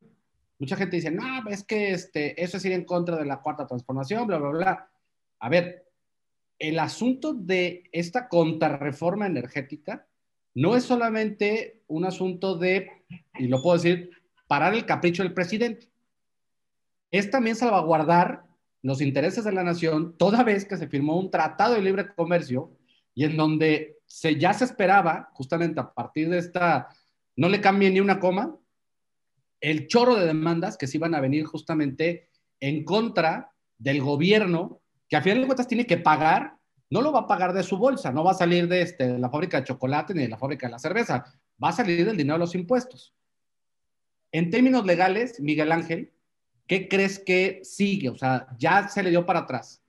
[0.58, 3.66] Mucha gente dice, no, es que este, eso es ir en contra de la cuarta
[3.66, 4.90] transformación, bla, bla, bla.
[5.38, 5.86] A ver,
[6.58, 10.08] el asunto de esta contrarreforma energética
[10.54, 13.04] no es solamente un asunto de,
[13.38, 14.10] y lo puedo decir,
[14.46, 15.90] parar el capricho del presidente.
[17.10, 18.44] Es también salvaguardar
[18.82, 22.76] los intereses de la nación, toda vez que se firmó un tratado de libre comercio
[23.14, 26.88] y en donde se, ya se esperaba, justamente a partir de esta,
[27.36, 28.56] no le cambie ni una coma,
[29.60, 32.28] el chorro de demandas que se iban a venir justamente
[32.60, 36.58] en contra del gobierno, que a final de cuentas tiene que pagar
[36.94, 39.28] no lo va a pagar de su bolsa, no va a salir de, este, la
[39.28, 41.24] fábrica de chocolate ni de la fábrica de la cerveza,
[41.62, 43.12] va a salir del dinero de los impuestos.
[44.30, 46.12] En términos legales, Miguel Ángel,
[46.68, 48.10] ¿qué crees que sigue?
[48.10, 49.82] O sea, ya se le dio para atrás.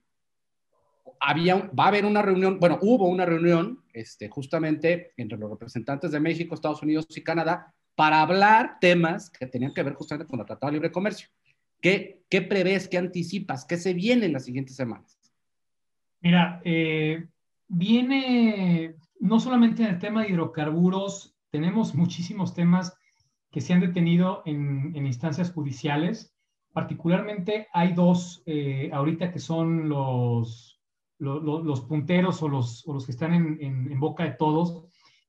[1.20, 6.10] Había, va a haber una reunión, bueno, hubo una reunión este, justamente entre los representantes
[6.10, 10.40] de México, Estados Unidos y Canadá para hablar temas que tenían que ver justamente con
[10.40, 11.28] el Tratado de Libre Comercio.
[11.80, 15.15] ¿Qué, qué prevés, qué anticipas, qué se viene en las siguientes semanas?
[16.20, 17.28] Mira, eh,
[17.68, 22.96] viene no solamente en el tema de hidrocarburos, tenemos muchísimos temas
[23.50, 26.34] que se han detenido en, instancias judiciales.
[26.72, 30.80] Particularmente hay dos eh, ahorita que son los,
[31.18, 34.84] los, punteros o los, los, que están en, boca de todos.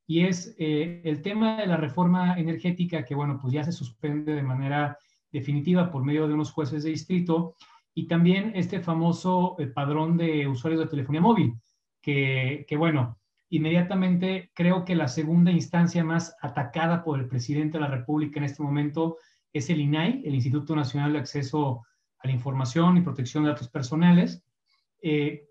[0.06, 4.34] Y es eh, el tema de la reforma energética que, bueno, pues ya se suspende
[4.34, 4.98] de manera
[5.32, 7.56] definitiva por medio de unos jueces de distrito
[7.98, 11.56] y también este famoso eh, padrón de usuarios de telefonía móvil,
[12.00, 13.18] que, bueno,
[13.50, 18.44] inmediatamente creo que la segunda instancia más atacada por el presidente de la República en
[18.44, 19.18] este momento
[19.52, 21.88] es el INAI, el Instituto Nacional de Acceso
[22.20, 24.44] a la Información y Protección de Datos Personales.
[25.02, 25.48] Eh,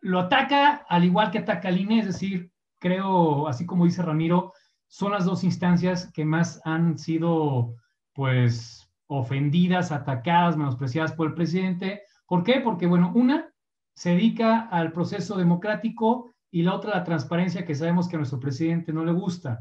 [0.00, 4.52] lo ataca al igual que ataca al INE, es decir, creo, así como dice Ramiro,
[4.88, 7.76] son las dos instancias que más han sido,
[8.12, 12.02] pues, ofendidas, atacadas, menospreciadas por el presidente.
[12.26, 12.60] ¿Por qué?
[12.60, 13.50] Porque, bueno, una
[13.94, 18.40] se dedica al proceso democrático y la otra la transparencia que sabemos que a nuestro
[18.40, 19.60] presidente no le gusta.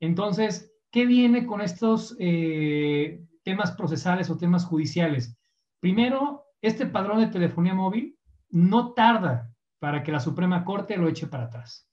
[0.00, 5.36] Entonces, ¿qué viene con estos eh, temas procesales o temas judiciales?
[5.80, 11.26] Primero, este padrón de telefonía móvil no tarda para que la Suprema Corte lo eche
[11.26, 11.88] para atrás.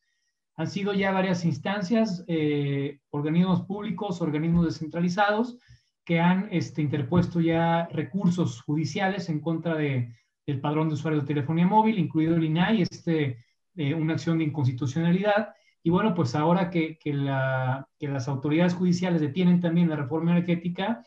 [0.55, 5.57] Han sido ya varias instancias, eh, organismos públicos, organismos descentralizados,
[6.03, 10.13] que han este, interpuesto ya recursos judiciales en contra de,
[10.45, 13.43] del padrón de usuarios de telefonía móvil, incluido el INAI, este,
[13.75, 15.53] eh, una acción de inconstitucionalidad.
[15.83, 20.31] Y bueno, pues ahora que, que, la, que, las autoridades judiciales detienen también la reforma
[20.31, 21.03] energética,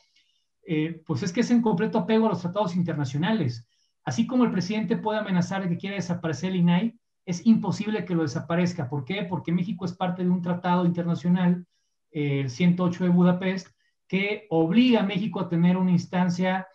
[0.66, 3.68] eh, pues es que es en completo apego a los tratados internacionales.
[4.04, 8.14] Así como el presidente puede amenazar de que quiere desaparecer el INAI, es imposible que
[8.14, 8.88] lo desaparezca.
[8.88, 9.24] ¿Por qué?
[9.24, 11.66] Porque México es parte de un tratado internacional,
[12.10, 13.73] eh, el 108 de Budapest,
[14.08, 16.66] que obliga a México a tener una instancia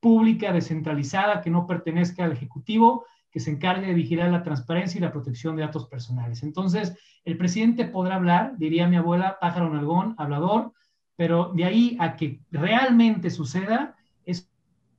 [0.00, 5.02] pública descentralizada que no pertenezca al Ejecutivo, que se encargue de vigilar la transparencia y
[5.02, 6.42] la protección de datos personales.
[6.42, 10.72] Entonces, el presidente podrá hablar, diría mi abuela, pájaro nalgón, hablador,
[11.16, 14.50] pero de ahí a que realmente suceda es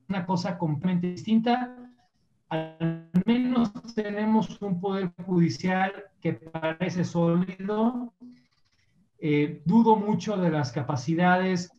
[0.10, 1.76] una cosa completamente distinta.
[2.50, 8.14] Al menos tenemos un poder judicial que parece sólido.
[9.20, 11.72] Eh, dudo mucho de las capacidades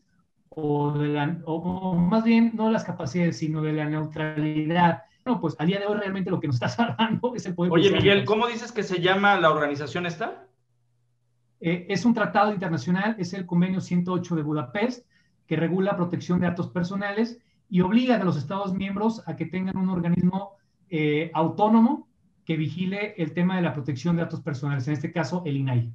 [0.48, 5.02] o de la, o, más bien no de las capacidades, sino de la neutralidad.
[5.24, 7.72] No, pues a día de hoy realmente lo que nos está salvando es el poder
[7.72, 8.02] Oye, judicial.
[8.02, 10.46] Miguel, ¿cómo dices que se llama la organización esta?
[11.60, 15.06] Eh, es un tratado internacional, es el convenio 108 de Budapest,
[15.46, 19.76] que regula protección de datos personales y obliga a los Estados miembros a que tengan
[19.76, 20.56] un organismo
[20.88, 22.08] eh, autónomo
[22.44, 25.92] que vigile el tema de la protección de datos personales, en este caso el INAI.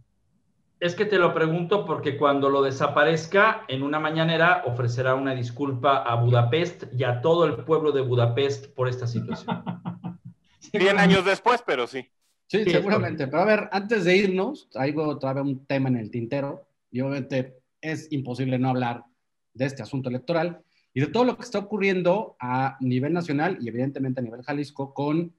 [0.84, 6.04] Es que te lo pregunto porque cuando lo desaparezca, en una mañanera ofrecerá una disculpa
[6.04, 9.64] a Budapest y a todo el pueblo de Budapest por esta situación.
[10.60, 12.06] 100 años después, pero sí.
[12.48, 13.28] Sí, Sí, seguramente.
[13.28, 17.00] Pero a ver, antes de irnos, traigo otra vez un tema en el tintero y
[17.00, 19.06] obviamente es imposible no hablar
[19.54, 23.70] de este asunto electoral y de todo lo que está ocurriendo a nivel nacional y
[23.70, 25.34] evidentemente a nivel Jalisco con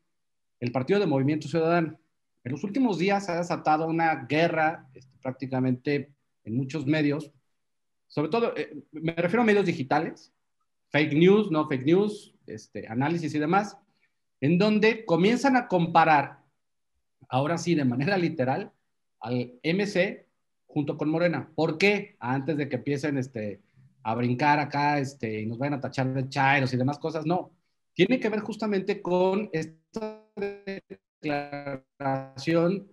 [0.61, 1.99] el Partido de Movimiento Ciudadano.
[2.45, 6.13] En los últimos días se ha desatado una guerra este, prácticamente
[6.45, 7.33] en muchos medios,
[8.07, 10.33] sobre todo, eh, me refiero a medios digitales,
[10.91, 13.77] fake news, no fake news, este, análisis y demás,
[14.41, 16.45] en donde comienzan a comparar
[17.29, 18.71] ahora sí, de manera literal,
[19.21, 20.27] al MC
[20.67, 21.51] junto con Morena.
[21.55, 22.17] ¿Por qué?
[22.21, 23.63] Antes de que empiecen este,
[24.03, 27.51] a brincar acá este, y nos vayan a tachar de chairos y demás cosas, no.
[27.95, 30.25] Tiene que ver justamente con esta
[31.31, 32.89] declaración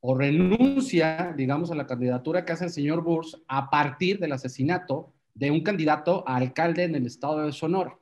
[0.00, 5.12] o renuncia, digamos, a la candidatura que hace el señor Burs a partir del asesinato
[5.34, 7.98] de un candidato a alcalde en el estado de Sonora.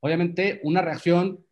[0.00, 1.44] Obviamente, una reacción,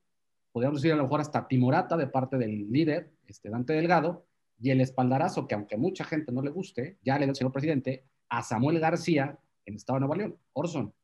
[0.53, 4.27] podríamos decir a lo mejor hasta timorata de parte del líder, este Dante Delgado,
[4.61, 7.53] y el espaldarazo que aunque mucha gente no le guste, ya le dio el señor
[7.53, 10.37] presidente a Samuel García en el estado de Nuevo León.
[10.53, 10.95] Orson.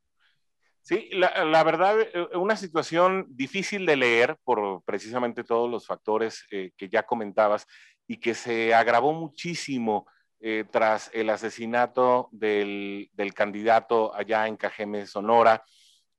[0.81, 1.95] Sí, la, verdad,
[2.33, 7.67] una situación difícil de leer por precisamente todos los factores eh, que ya comentabas
[8.07, 10.07] y que se agravó muchísimo
[10.39, 15.63] eh, tras el asesinato del, candidato allá en Cajeme, Sonora,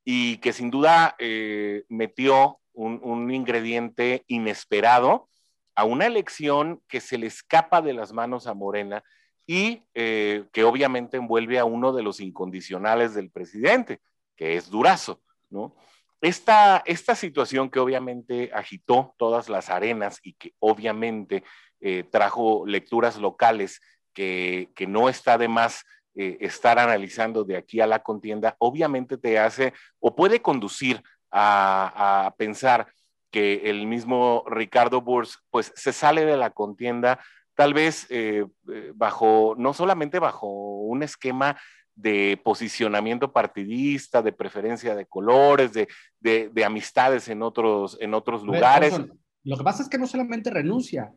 [0.04, 5.28] y que sin duda eh, metió un, un ingrediente inesperado
[5.74, 9.02] a una elección que se le escapa de las manos a Morena
[9.46, 14.00] y eh, que obviamente envuelve a uno de los incondicionales del presidente,
[14.42, 15.74] es Durazo, ¿no?
[16.20, 21.42] Esta, esta situación que obviamente agitó todas las arenas y que obviamente
[21.80, 23.80] eh, trajo lecturas locales
[24.12, 29.18] que, que, no está de más eh, estar analizando de aquí a la contienda, obviamente
[29.18, 31.02] te hace o puede conducir
[31.32, 32.92] a, a pensar
[33.32, 37.18] que el mismo Ricardo Burs pues se sale de la contienda
[37.54, 38.46] tal vez eh,
[38.94, 41.60] bajo, no solamente bajo un esquema
[41.94, 45.88] de posicionamiento partidista, de preferencia de colores, de,
[46.20, 48.98] de, de amistades en otros, en otros lugares.
[48.98, 49.12] Ver,
[49.44, 51.12] lo que pasa es que no solamente renuncia,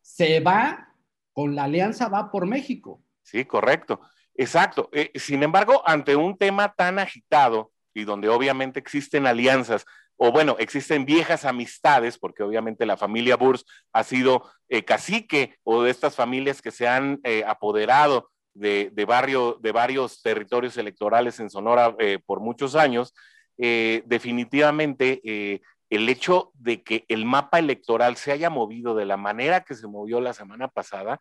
[0.00, 0.92] se va
[1.32, 3.02] con la alianza Va por México.
[3.22, 4.00] Sí, correcto.
[4.34, 4.88] Exacto.
[4.92, 9.84] Eh, sin embargo, ante un tema tan agitado y donde obviamente existen alianzas,
[10.16, 15.82] o bueno, existen viejas amistades, porque obviamente la familia Burs ha sido eh, cacique o
[15.82, 21.50] de estas familias que se han eh, apoderado de, barrio, de varios territorios electorales en
[21.50, 23.14] Sonora eh, por muchos años,
[23.58, 29.16] eh, definitivamente eh, el hecho de que el mapa electoral se haya movido de la
[29.16, 31.20] manera que se movió la semana pasada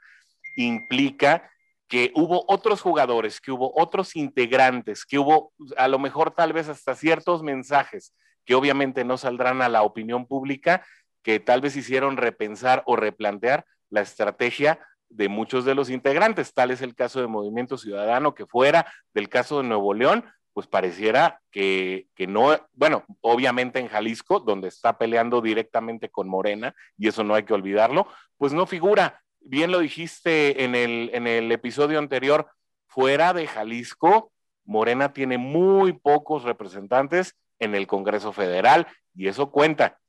[0.57, 1.49] implica
[1.87, 6.67] que hubo otros jugadores, que hubo otros integrantes, que hubo a lo mejor tal vez
[6.67, 8.13] hasta ciertos mensajes
[8.45, 10.85] que obviamente no saldrán a la opinión pública,
[11.21, 16.53] que tal vez hicieron repensar o replantear la estrategia de muchos de los integrantes.
[16.53, 20.67] Tal es el caso de Movimiento Ciudadano, que fuera del caso de Nuevo León, pues
[20.67, 27.09] pareciera que, que, no, bueno, obviamente en Jalisco, donde está peleando directamente con Morena, y
[27.09, 29.21] eso no hay que olvidarlo, pues no figura.
[29.41, 32.49] Bien lo dijiste en el, en el episodio anterior,
[32.87, 34.31] fuera de Jalisco,
[34.63, 39.99] Morena tiene muy pocos representantes en el Congreso Federal y eso cuenta.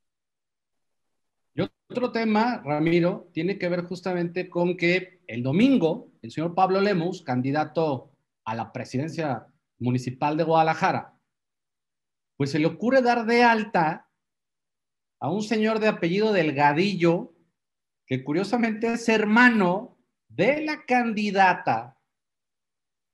[1.57, 6.81] Y otro tema, Ramiro, tiene que ver justamente con que el domingo el señor Pablo
[6.81, 8.11] Lemos, candidato
[8.45, 9.47] a la presidencia
[9.79, 11.17] municipal de Guadalajara,
[12.37, 14.11] pues se le ocurre dar de alta
[15.21, 17.33] a un señor de apellido Delgadillo,
[18.07, 19.99] que curiosamente es hermano
[20.29, 21.97] de la candidata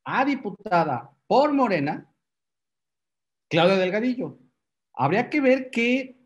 [0.05, 2.11] a diputada por Morena,
[3.49, 4.39] Claudia Delgadillo.
[4.95, 6.19] Habría que ver qué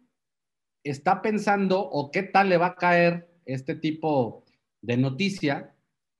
[0.91, 4.45] está pensando o qué tal le va a caer este tipo
[4.80, 5.74] de noticia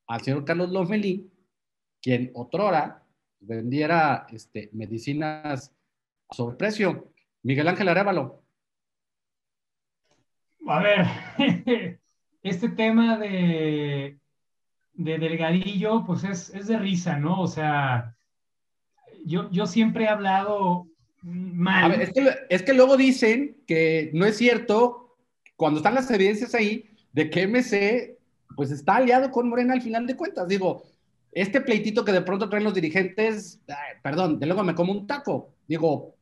[0.07, 1.31] al señor Carlos Lomelí,
[2.01, 3.05] quien otrora
[3.41, 5.75] vendiera este, medicinas
[6.29, 7.12] a sobreprecio.
[7.43, 8.43] Miguel Ángel Arevalo.
[10.69, 11.07] A ver,
[12.43, 14.19] este tema de,
[14.95, 17.41] de Delgadillo, pues es, es, de risa, ¿no?
[17.41, 18.17] O sea,
[19.25, 20.89] yo, yo siempre he hablado
[21.27, 21.85] mal.
[21.85, 25.16] A ver, es que, es que luego dicen que no es cierto,
[25.57, 28.16] cuando están las evidencias ahí, de que MC
[28.55, 30.49] pues está aliado con Morena al final de cuentas.
[30.49, 30.85] Digo,
[31.33, 35.07] este pleitito que de pronto traen los dirigentes, ay, perdón, de luego me como un
[35.07, 35.55] taco.
[35.68, 36.14] Digo,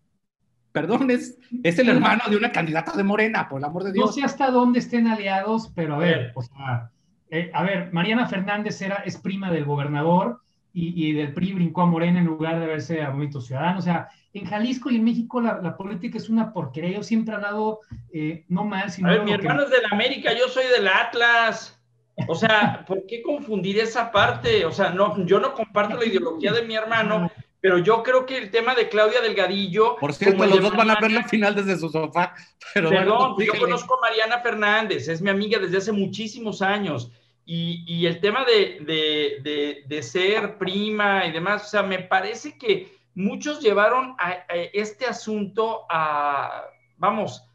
[0.72, 4.06] perdón, es, es el hermano de una candidata de Morena, por el amor de Dios.
[4.06, 6.90] No sé hasta dónde estén aliados, pero a ver, o sea,
[7.30, 10.40] eh, a ver, Mariana Fernández era, es prima del gobernador
[10.76, 13.78] y, y, del PRI brincó a Morena en lugar de verse a Movimiento Ciudadano.
[13.78, 16.96] O sea, en Jalisco y en México la, la política es una porquería.
[16.96, 17.78] Yo siempre he hablado,
[18.12, 19.08] eh, no mal, sino.
[19.08, 19.64] A ver, mi hermano que...
[19.66, 21.80] es del América, yo soy del Atlas.
[22.26, 24.64] O sea, ¿por qué confundir esa parte?
[24.64, 28.36] O sea, no, yo no comparto la ideología de mi hermano, pero yo creo que
[28.36, 29.94] el tema de Claudia Delgadillo.
[30.00, 32.34] Por cierto, los dos van a ver la final desde su sofá.
[32.74, 37.12] Pero Perdón, bueno, yo conozco a Mariana Fernández, es mi amiga desde hace muchísimos años.
[37.46, 42.96] Y, el tema de, de, de, ser prima y demás, o sea, me parece que
[43.14, 46.64] muchos llevaron a, a este asunto a,
[46.96, 47.46] vamos,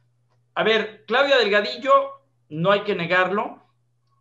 [0.53, 3.63] a ver, Claudia Delgadillo, no hay que negarlo,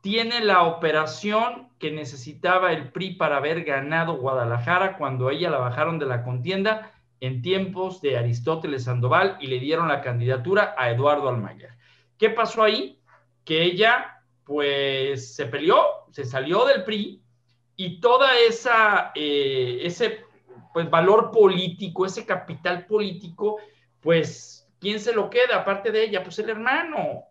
[0.01, 5.99] tiene la operación que necesitaba el PRI para haber ganado Guadalajara cuando ella la bajaron
[5.99, 11.29] de la contienda en tiempos de Aristóteles Sandoval y le dieron la candidatura a Eduardo
[11.29, 11.71] Almayer.
[12.19, 13.01] ¿Qué pasó ahí?
[13.45, 14.18] Que ella
[14.49, 17.23] pues se peleó, se salió del PRI
[17.77, 20.25] y toda esa, eh, ese
[20.73, 23.59] pues valor político, ese capital político,
[24.01, 26.23] pues, ¿quién se lo queda aparte de ella?
[26.23, 27.25] Pues el hermano.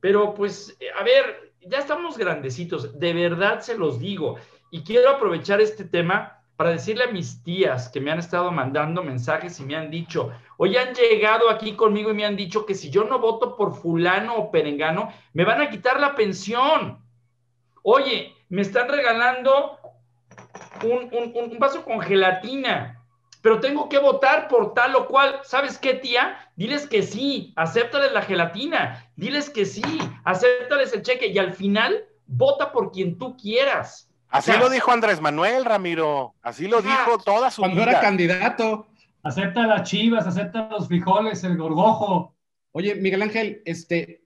[0.00, 4.36] Pero pues, a ver, ya estamos grandecitos, de verdad se los digo.
[4.70, 9.02] Y quiero aprovechar este tema para decirle a mis tías que me han estado mandando
[9.02, 12.74] mensajes y me han dicho, hoy han llegado aquí conmigo y me han dicho que
[12.74, 16.98] si yo no voto por fulano o perengano, me van a quitar la pensión.
[17.82, 19.78] Oye, me están regalando
[20.82, 23.04] un, un, un vaso con gelatina,
[23.42, 25.40] pero tengo que votar por tal o cual.
[25.44, 26.50] ¿Sabes qué, tía?
[26.56, 29.82] Diles que sí, acéptales la gelatina, diles que sí,
[30.24, 34.10] acéptales el cheque y al final vota por quien tú quieras.
[34.36, 36.34] Así o sea, lo dijo Andrés Manuel, Ramiro.
[36.42, 37.92] Así lo dijo toda su cuando vida.
[37.92, 38.86] era candidato.
[39.22, 42.36] Acepta las chivas, acepta los frijoles, el gorgojo.
[42.72, 44.24] Oye, Miguel Ángel, este,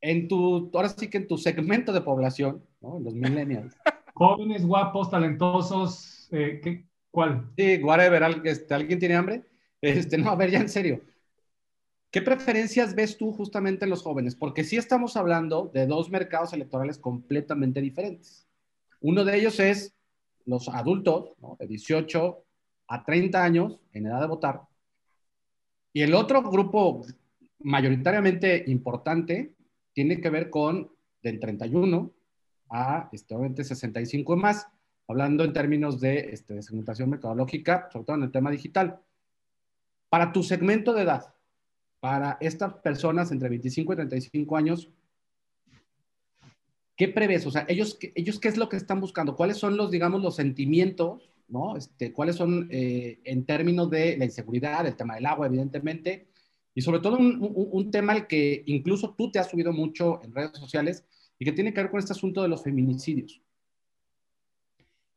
[0.00, 2.98] en tu, ahora sí que en tu segmento de población, ¿no?
[2.98, 3.76] Los millennials.
[4.14, 7.50] Jóvenes, guapos, talentosos, eh, ¿qué, ¿cuál?
[7.56, 9.42] Sí, whatever, este, ¿alguien tiene hambre?
[9.80, 11.00] Este, no, a ver, ya en serio.
[12.10, 14.36] ¿Qué preferencias ves tú justamente en los jóvenes?
[14.36, 18.46] Porque sí estamos hablando de dos mercados electorales completamente diferentes.
[19.04, 19.94] Uno de ellos es
[20.46, 21.56] los adultos, ¿no?
[21.58, 22.42] de 18
[22.88, 24.62] a 30 años en edad de votar.
[25.92, 27.04] Y el otro grupo
[27.58, 29.52] mayoritariamente importante
[29.92, 30.90] tiene que ver con
[31.22, 32.10] del 31
[32.70, 34.68] a este, obviamente 65 más,
[35.06, 39.00] hablando en términos de, este, de segmentación metodológica, sobre todo en el tema digital.
[40.08, 41.34] Para tu segmento de edad,
[42.00, 44.90] para estas personas entre 25 y 35 años,
[46.96, 47.46] ¿qué prevés?
[47.46, 49.36] O sea, ellos, ellos qué es lo que están buscando?
[49.36, 51.76] ¿Cuáles son los, digamos, los sentimientos, ¿no?
[51.76, 56.28] Este, ¿Cuáles son eh, en términos de la inseguridad, el tema del agua, evidentemente?
[56.74, 60.20] Y sobre todo un, un, un, tema al que incluso tú te has subido mucho
[60.24, 61.04] en redes sociales
[61.38, 63.40] y que tiene que ver con este asunto de los feminicidios.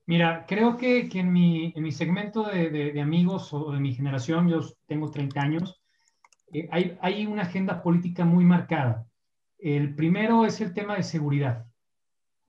[0.08, 3.94] Mira, creo que, que en, mi, en mi segmento de, de, amigos o de mi
[3.94, 5.82] generación, yo tengo 30 años,
[6.54, 9.06] eh, hay, hay una agenda política muy marcada.
[9.60, 11.67] El primero es el tema de seguridad.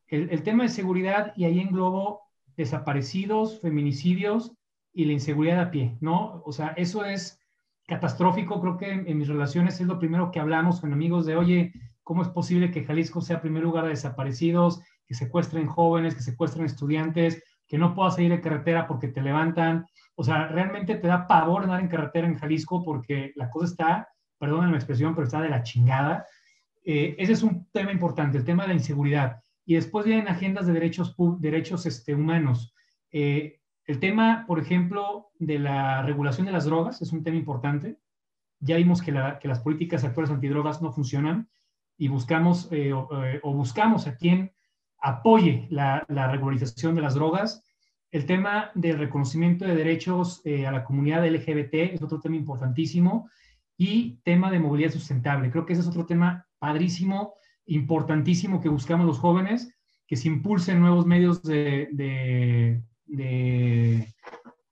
[0.08, 2.22] El, tema de seguridad, y ahí englobo
[2.56, 4.52] desaparecidos, feminicidios
[4.92, 6.42] y la inseguridad a pie, ¿no?
[6.46, 7.38] O sea, eso es
[7.86, 8.60] catastrófico.
[8.60, 11.72] Creo que en, en, mis relaciones es lo primero que hablamos con amigos de, oye,
[12.02, 16.64] ¿cómo es posible que Jalisco sea primer lugar de desaparecidos, que secuestren jóvenes, que secuestren
[16.64, 19.86] estudiantes, que no puedas salir de carretera porque te levantan?
[20.14, 24.08] O sea, realmente te da pavor andar en carretera en Jalisco porque la cosa está,
[24.38, 26.24] perdónenme la expresión, pero está de la chingada.
[26.82, 29.42] Eh, ese es un tema importante, el tema de la inseguridad.
[29.68, 32.74] Y después vienen agendas de derechos, derechos este, humanos.
[33.12, 37.98] Eh, el tema, por ejemplo, de la regulación de las drogas es un tema importante.
[38.60, 41.50] Ya vimos que, la, que las políticas actuales antidrogas no funcionan
[41.98, 43.10] y buscamos eh, o,
[43.42, 44.54] o, buscamos a quien
[45.02, 47.62] apoye la, la, regularización de las drogas.
[48.10, 53.28] El tema del reconocimiento de derechos a la comunidad LGBT es otro tema importantísimo.
[53.76, 55.50] Y tema de movilidad sustentable.
[55.50, 57.34] Creo que ese es otro tema padrísimo,
[57.68, 59.72] importantísimo que buscamos los jóvenes,
[60.06, 64.14] que se impulsen nuevos medios de, de, de,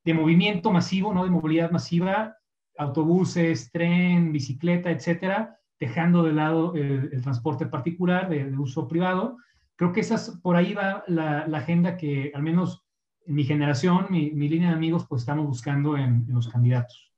[0.05, 1.25] de movimiento masivo, ¿no?
[1.25, 2.37] De movilidad masiva,
[2.79, 9.37] autobuses, tren, bicicleta, etcétera, dejando de lado el, transporte particular de, uso privado.
[9.77, 12.83] Creo que esa por ahí va la, agenda que al menos
[13.27, 17.13] en mi generación, mi, línea de amigos, pues estamos buscando en, en los candidatos.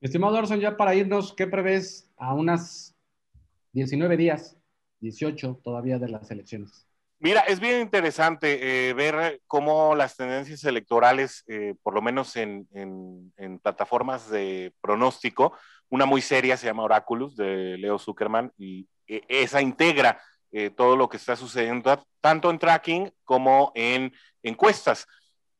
[0.00, 2.96] Estimado Orson, ya para irnos, ¿qué prevés a unas
[3.72, 4.55] 19 días,
[5.06, 6.86] 18 todavía de las elecciones?
[7.18, 12.68] Mira, es bien interesante eh, ver cómo las tendencias electorales, eh, por lo menos en,
[13.62, 15.52] plataformas de pronóstico,
[15.88, 20.20] una muy seria se llama Oráculos de Leo Zuckerman y eh, esa integra
[20.74, 24.10] todo lo que está sucediendo tanto en tracking como en
[24.42, 25.06] encuestas.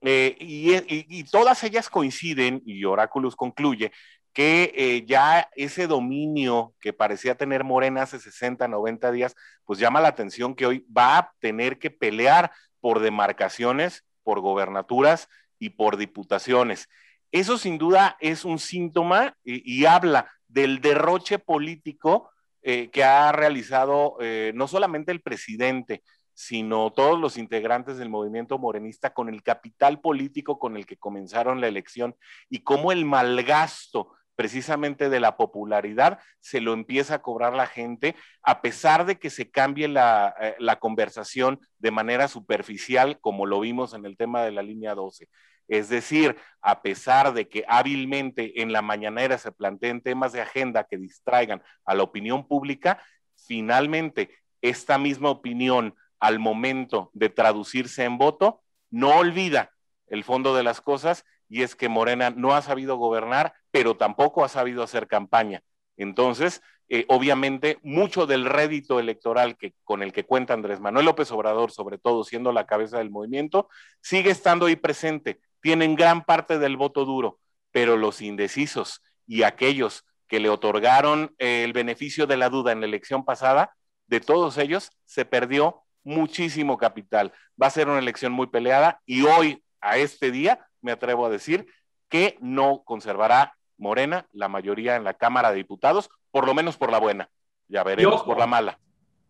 [0.00, 3.92] y, todas ellas coinciden, y Oráculos concluye,
[4.36, 9.34] que eh, ya ese dominio que parecía tener Morena hace 60, 90 días,
[9.64, 15.30] pues llama la atención que hoy va a tener que pelear por demarcaciones, por gobernaturas
[15.58, 16.90] y por diputaciones.
[17.32, 22.28] Eso sin duda es un síntoma y, habla del derroche político
[22.60, 26.02] eh, que ha realizado eh, no solamente el presidente,
[26.34, 31.62] sino todos los integrantes del movimiento morenista con el capital político con el que comenzaron
[31.62, 32.14] la elección
[32.50, 38.14] y cómo el malgasto precisamente de la popularidad, se lo empieza a cobrar la gente,
[38.42, 43.94] a pesar de que se cambie la, eh, conversación de manera superficial, como lo vimos
[43.94, 45.28] en el tema de la línea 12.
[45.68, 50.84] Es decir, a pesar de que hábilmente en la mañanera se planteen temas de agenda
[50.84, 53.02] que distraigan a la opinión pública,
[53.46, 54.30] finalmente
[54.60, 59.72] esta misma opinión al momento de traducirse en voto no olvida
[60.06, 64.44] el fondo de las cosas y es que Morena no ha sabido gobernar, pero tampoco
[64.44, 65.62] ha sabido hacer campaña.
[65.96, 71.30] Entonces, eh, obviamente, mucho del rédito electoral que, con el que cuenta Andrés Manuel López
[71.32, 73.68] Obrador, sobre todo siendo la cabeza del movimiento,
[74.00, 75.40] sigue estando ahí presente.
[75.60, 77.40] Tienen gran parte del voto duro,
[77.72, 82.80] pero los indecisos y aquellos que le otorgaron eh, el beneficio de la duda en
[82.80, 83.74] la elección pasada,
[84.06, 87.32] de todos ellos se perdió muchísimo capital.
[87.60, 91.30] Va a ser una elección muy peleada y hoy, a este día, me atrevo a
[91.30, 91.66] decir
[92.08, 96.90] que no conservará Morena la mayoría en la Cámara de Diputados, por lo menos por
[96.90, 97.30] la buena.
[97.68, 98.78] Ya veremos por la mala.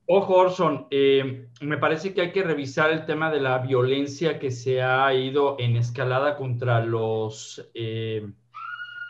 [0.09, 4.53] Ojo, Orson, eh, me parece que hay que revisar el tema de la violencia que
[4.53, 8.30] se ha ido en escalada contra los, eh,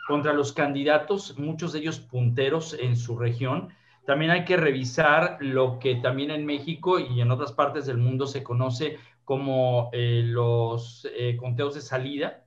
[0.07, 3.69] contra los candidatos, muchos de ellos punteros en su región.
[4.07, 8.25] También hay que revisar lo que también en México y en otras partes del mundo
[8.25, 8.97] se conoce
[9.27, 11.05] como eh, los
[11.37, 12.45] conteos de salida,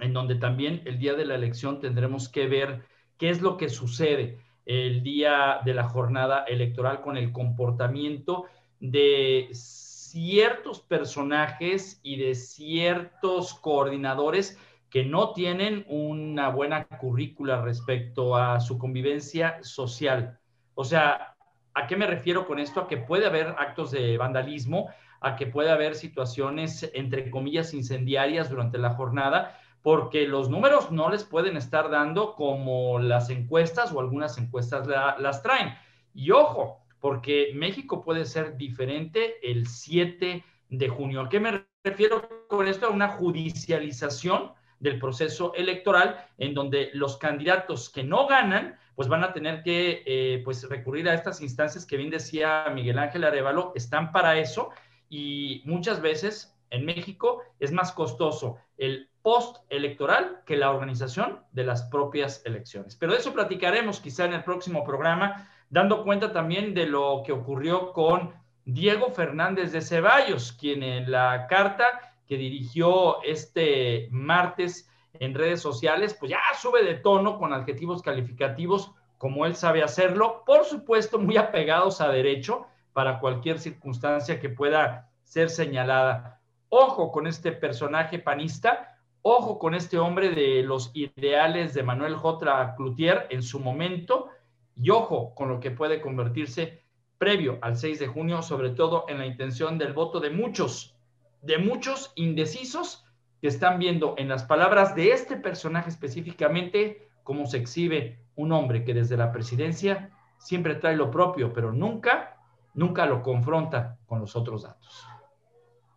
[0.00, 2.82] en donde también el día de la elección tendremos que ver
[3.16, 8.46] qué es lo que sucede el día de la jornada electoral con el comportamiento
[8.80, 14.58] de ciertos personajes y de ciertos coordinadores
[14.90, 20.40] que no tienen una buena currícula respecto a su convivencia social.
[20.74, 21.36] O sea,
[21.72, 22.80] ¿a qué me refiero con esto?
[22.80, 24.88] A que puede haber actos de vandalismo,
[25.20, 31.10] a que puede haber situaciones, entre comillas, incendiarias durante la jornada, porque los números no
[31.10, 35.74] les pueden estar dando como las encuestas o algunas encuestas las traen.
[36.14, 41.22] Y ojo, porque México puede ser diferente el 7 de junio.
[41.22, 42.86] ¿A qué me refiero con esto?
[42.86, 49.22] A una judicialización del proceso electoral en donde los candidatos que no ganan pues van
[49.22, 53.72] a tener que eh, pues recurrir a estas instancias que bien decía Miguel Ángel Arevalo,
[53.76, 54.70] están para eso
[55.08, 61.82] y muchas veces en México es más costoso el post-electoral que la organización de las
[61.84, 62.96] propias elecciones.
[62.96, 67.32] Pero de eso platicaremos quizá en el próximo programa, dando cuenta también de lo que
[67.32, 68.32] ocurrió con
[68.64, 76.14] Diego Fernández de Ceballos, quien en la carta que dirigió este martes en redes sociales,
[76.18, 81.36] pues ya sube de tono con adjetivos calificativos como él sabe hacerlo, por supuesto muy
[81.36, 82.66] apegados a derecho
[82.98, 86.40] para cualquier circunstancia que pueda ser señalada.
[86.68, 92.74] Ojo con este personaje panista, ojo con este hombre de los ideales de Manuel J.
[92.74, 94.30] Cloutier en su momento
[94.74, 96.82] y ojo con lo que puede convertirse
[97.18, 100.96] previo al 6 de junio, sobre todo en la intención del voto de muchos,
[101.40, 103.04] de muchos indecisos
[103.40, 108.82] que están viendo en las palabras de este personaje específicamente cómo se exhibe un hombre
[108.82, 112.37] que desde la presidencia siempre trae lo propio, pero nunca,
[112.78, 115.04] nunca lo confronta con los otros datos.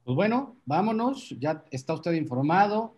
[0.04, 2.98] Pues bueno, vámonos, ya está usted informado.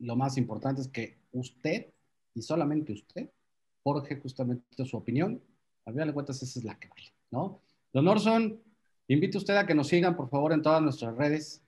[0.00, 1.94] Lo más importante es que usted,
[2.34, 3.30] y solamente usted,
[3.84, 5.40] forje justamente su opinión.
[5.86, 7.62] A final de cuentas, esa es la que vale, ¿no?
[7.92, 8.60] Don Orson,
[9.06, 11.62] invito a usted a que nos sigan, por favor, en todas nuestras redes.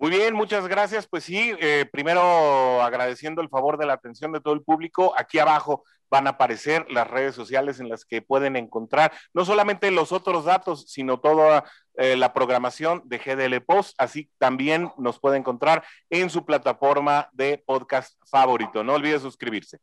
[0.00, 1.06] Muy bien, muchas gracias.
[1.06, 5.12] Pues sí, eh, primero agradeciendo el favor de la atención de todo el público.
[5.14, 9.90] Aquí abajo van a aparecer las redes sociales en las que pueden encontrar no solamente
[9.90, 11.64] los otros datos, sino toda
[11.98, 13.94] eh, la programación de GDL Post.
[13.98, 18.82] Así también nos puede encontrar en su plataforma de podcast favorito.
[18.82, 19.80] No olvide suscribirse.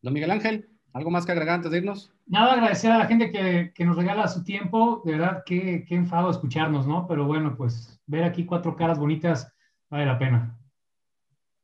[0.00, 0.79] Don Miguel Ángel.
[0.92, 2.12] ¿Algo más que agregar antes de irnos?
[2.26, 5.02] Nada, agradecer a la gente que, nos regala su tiempo.
[5.04, 7.06] De verdad, qué, qué enfado escucharnos, ¿no?
[7.06, 9.52] Pero bueno, pues ver aquí cuatro caras bonitas
[9.88, 10.58] vale la pena.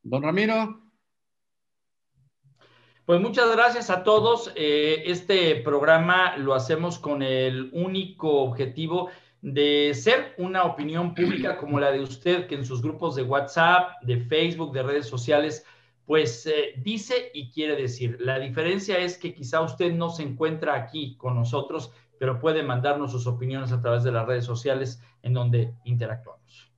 [0.02, 0.80] Don Ramiro.
[3.04, 4.52] Pues muchas gracias a todos.
[4.56, 9.10] Eh, este programa lo hacemos con el único objetivo
[9.42, 14.02] de ser una opinión pública como la de usted, que en sus grupos de WhatsApp,
[14.02, 15.64] de Facebook, de redes sociales,
[16.06, 18.16] pues eh, dice y quiere decir.
[18.20, 23.10] La diferencia es que quizá usted no se encuentra aquí con nosotros, pero puede mandarnos
[23.10, 26.72] sus opiniones a través de las redes sociales en donde interactuamos.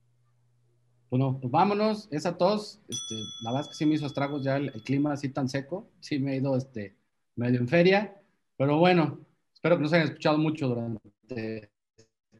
[1.09, 4.57] Bueno, pues vámonos, esa tos, este, la verdad es que sí me hizo estragos ya
[4.57, 6.95] el, clima así tan seco, sí me he ido este,
[7.35, 8.21] medio en feria,
[8.57, 9.19] pero bueno,
[9.51, 11.71] espero que nos hayan escuchado mucho durante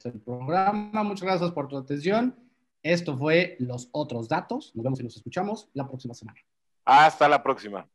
[0.03, 2.35] el programa, muchas gracias por tu atención,
[2.83, 6.39] esto fue Los Otros Datos, nos vemos y nos escuchamos la próxima semana.
[6.91, 7.87] Hasta la próxima.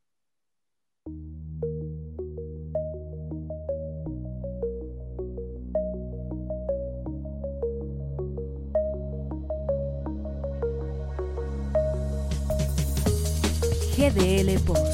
[13.97, 14.94] GDL Post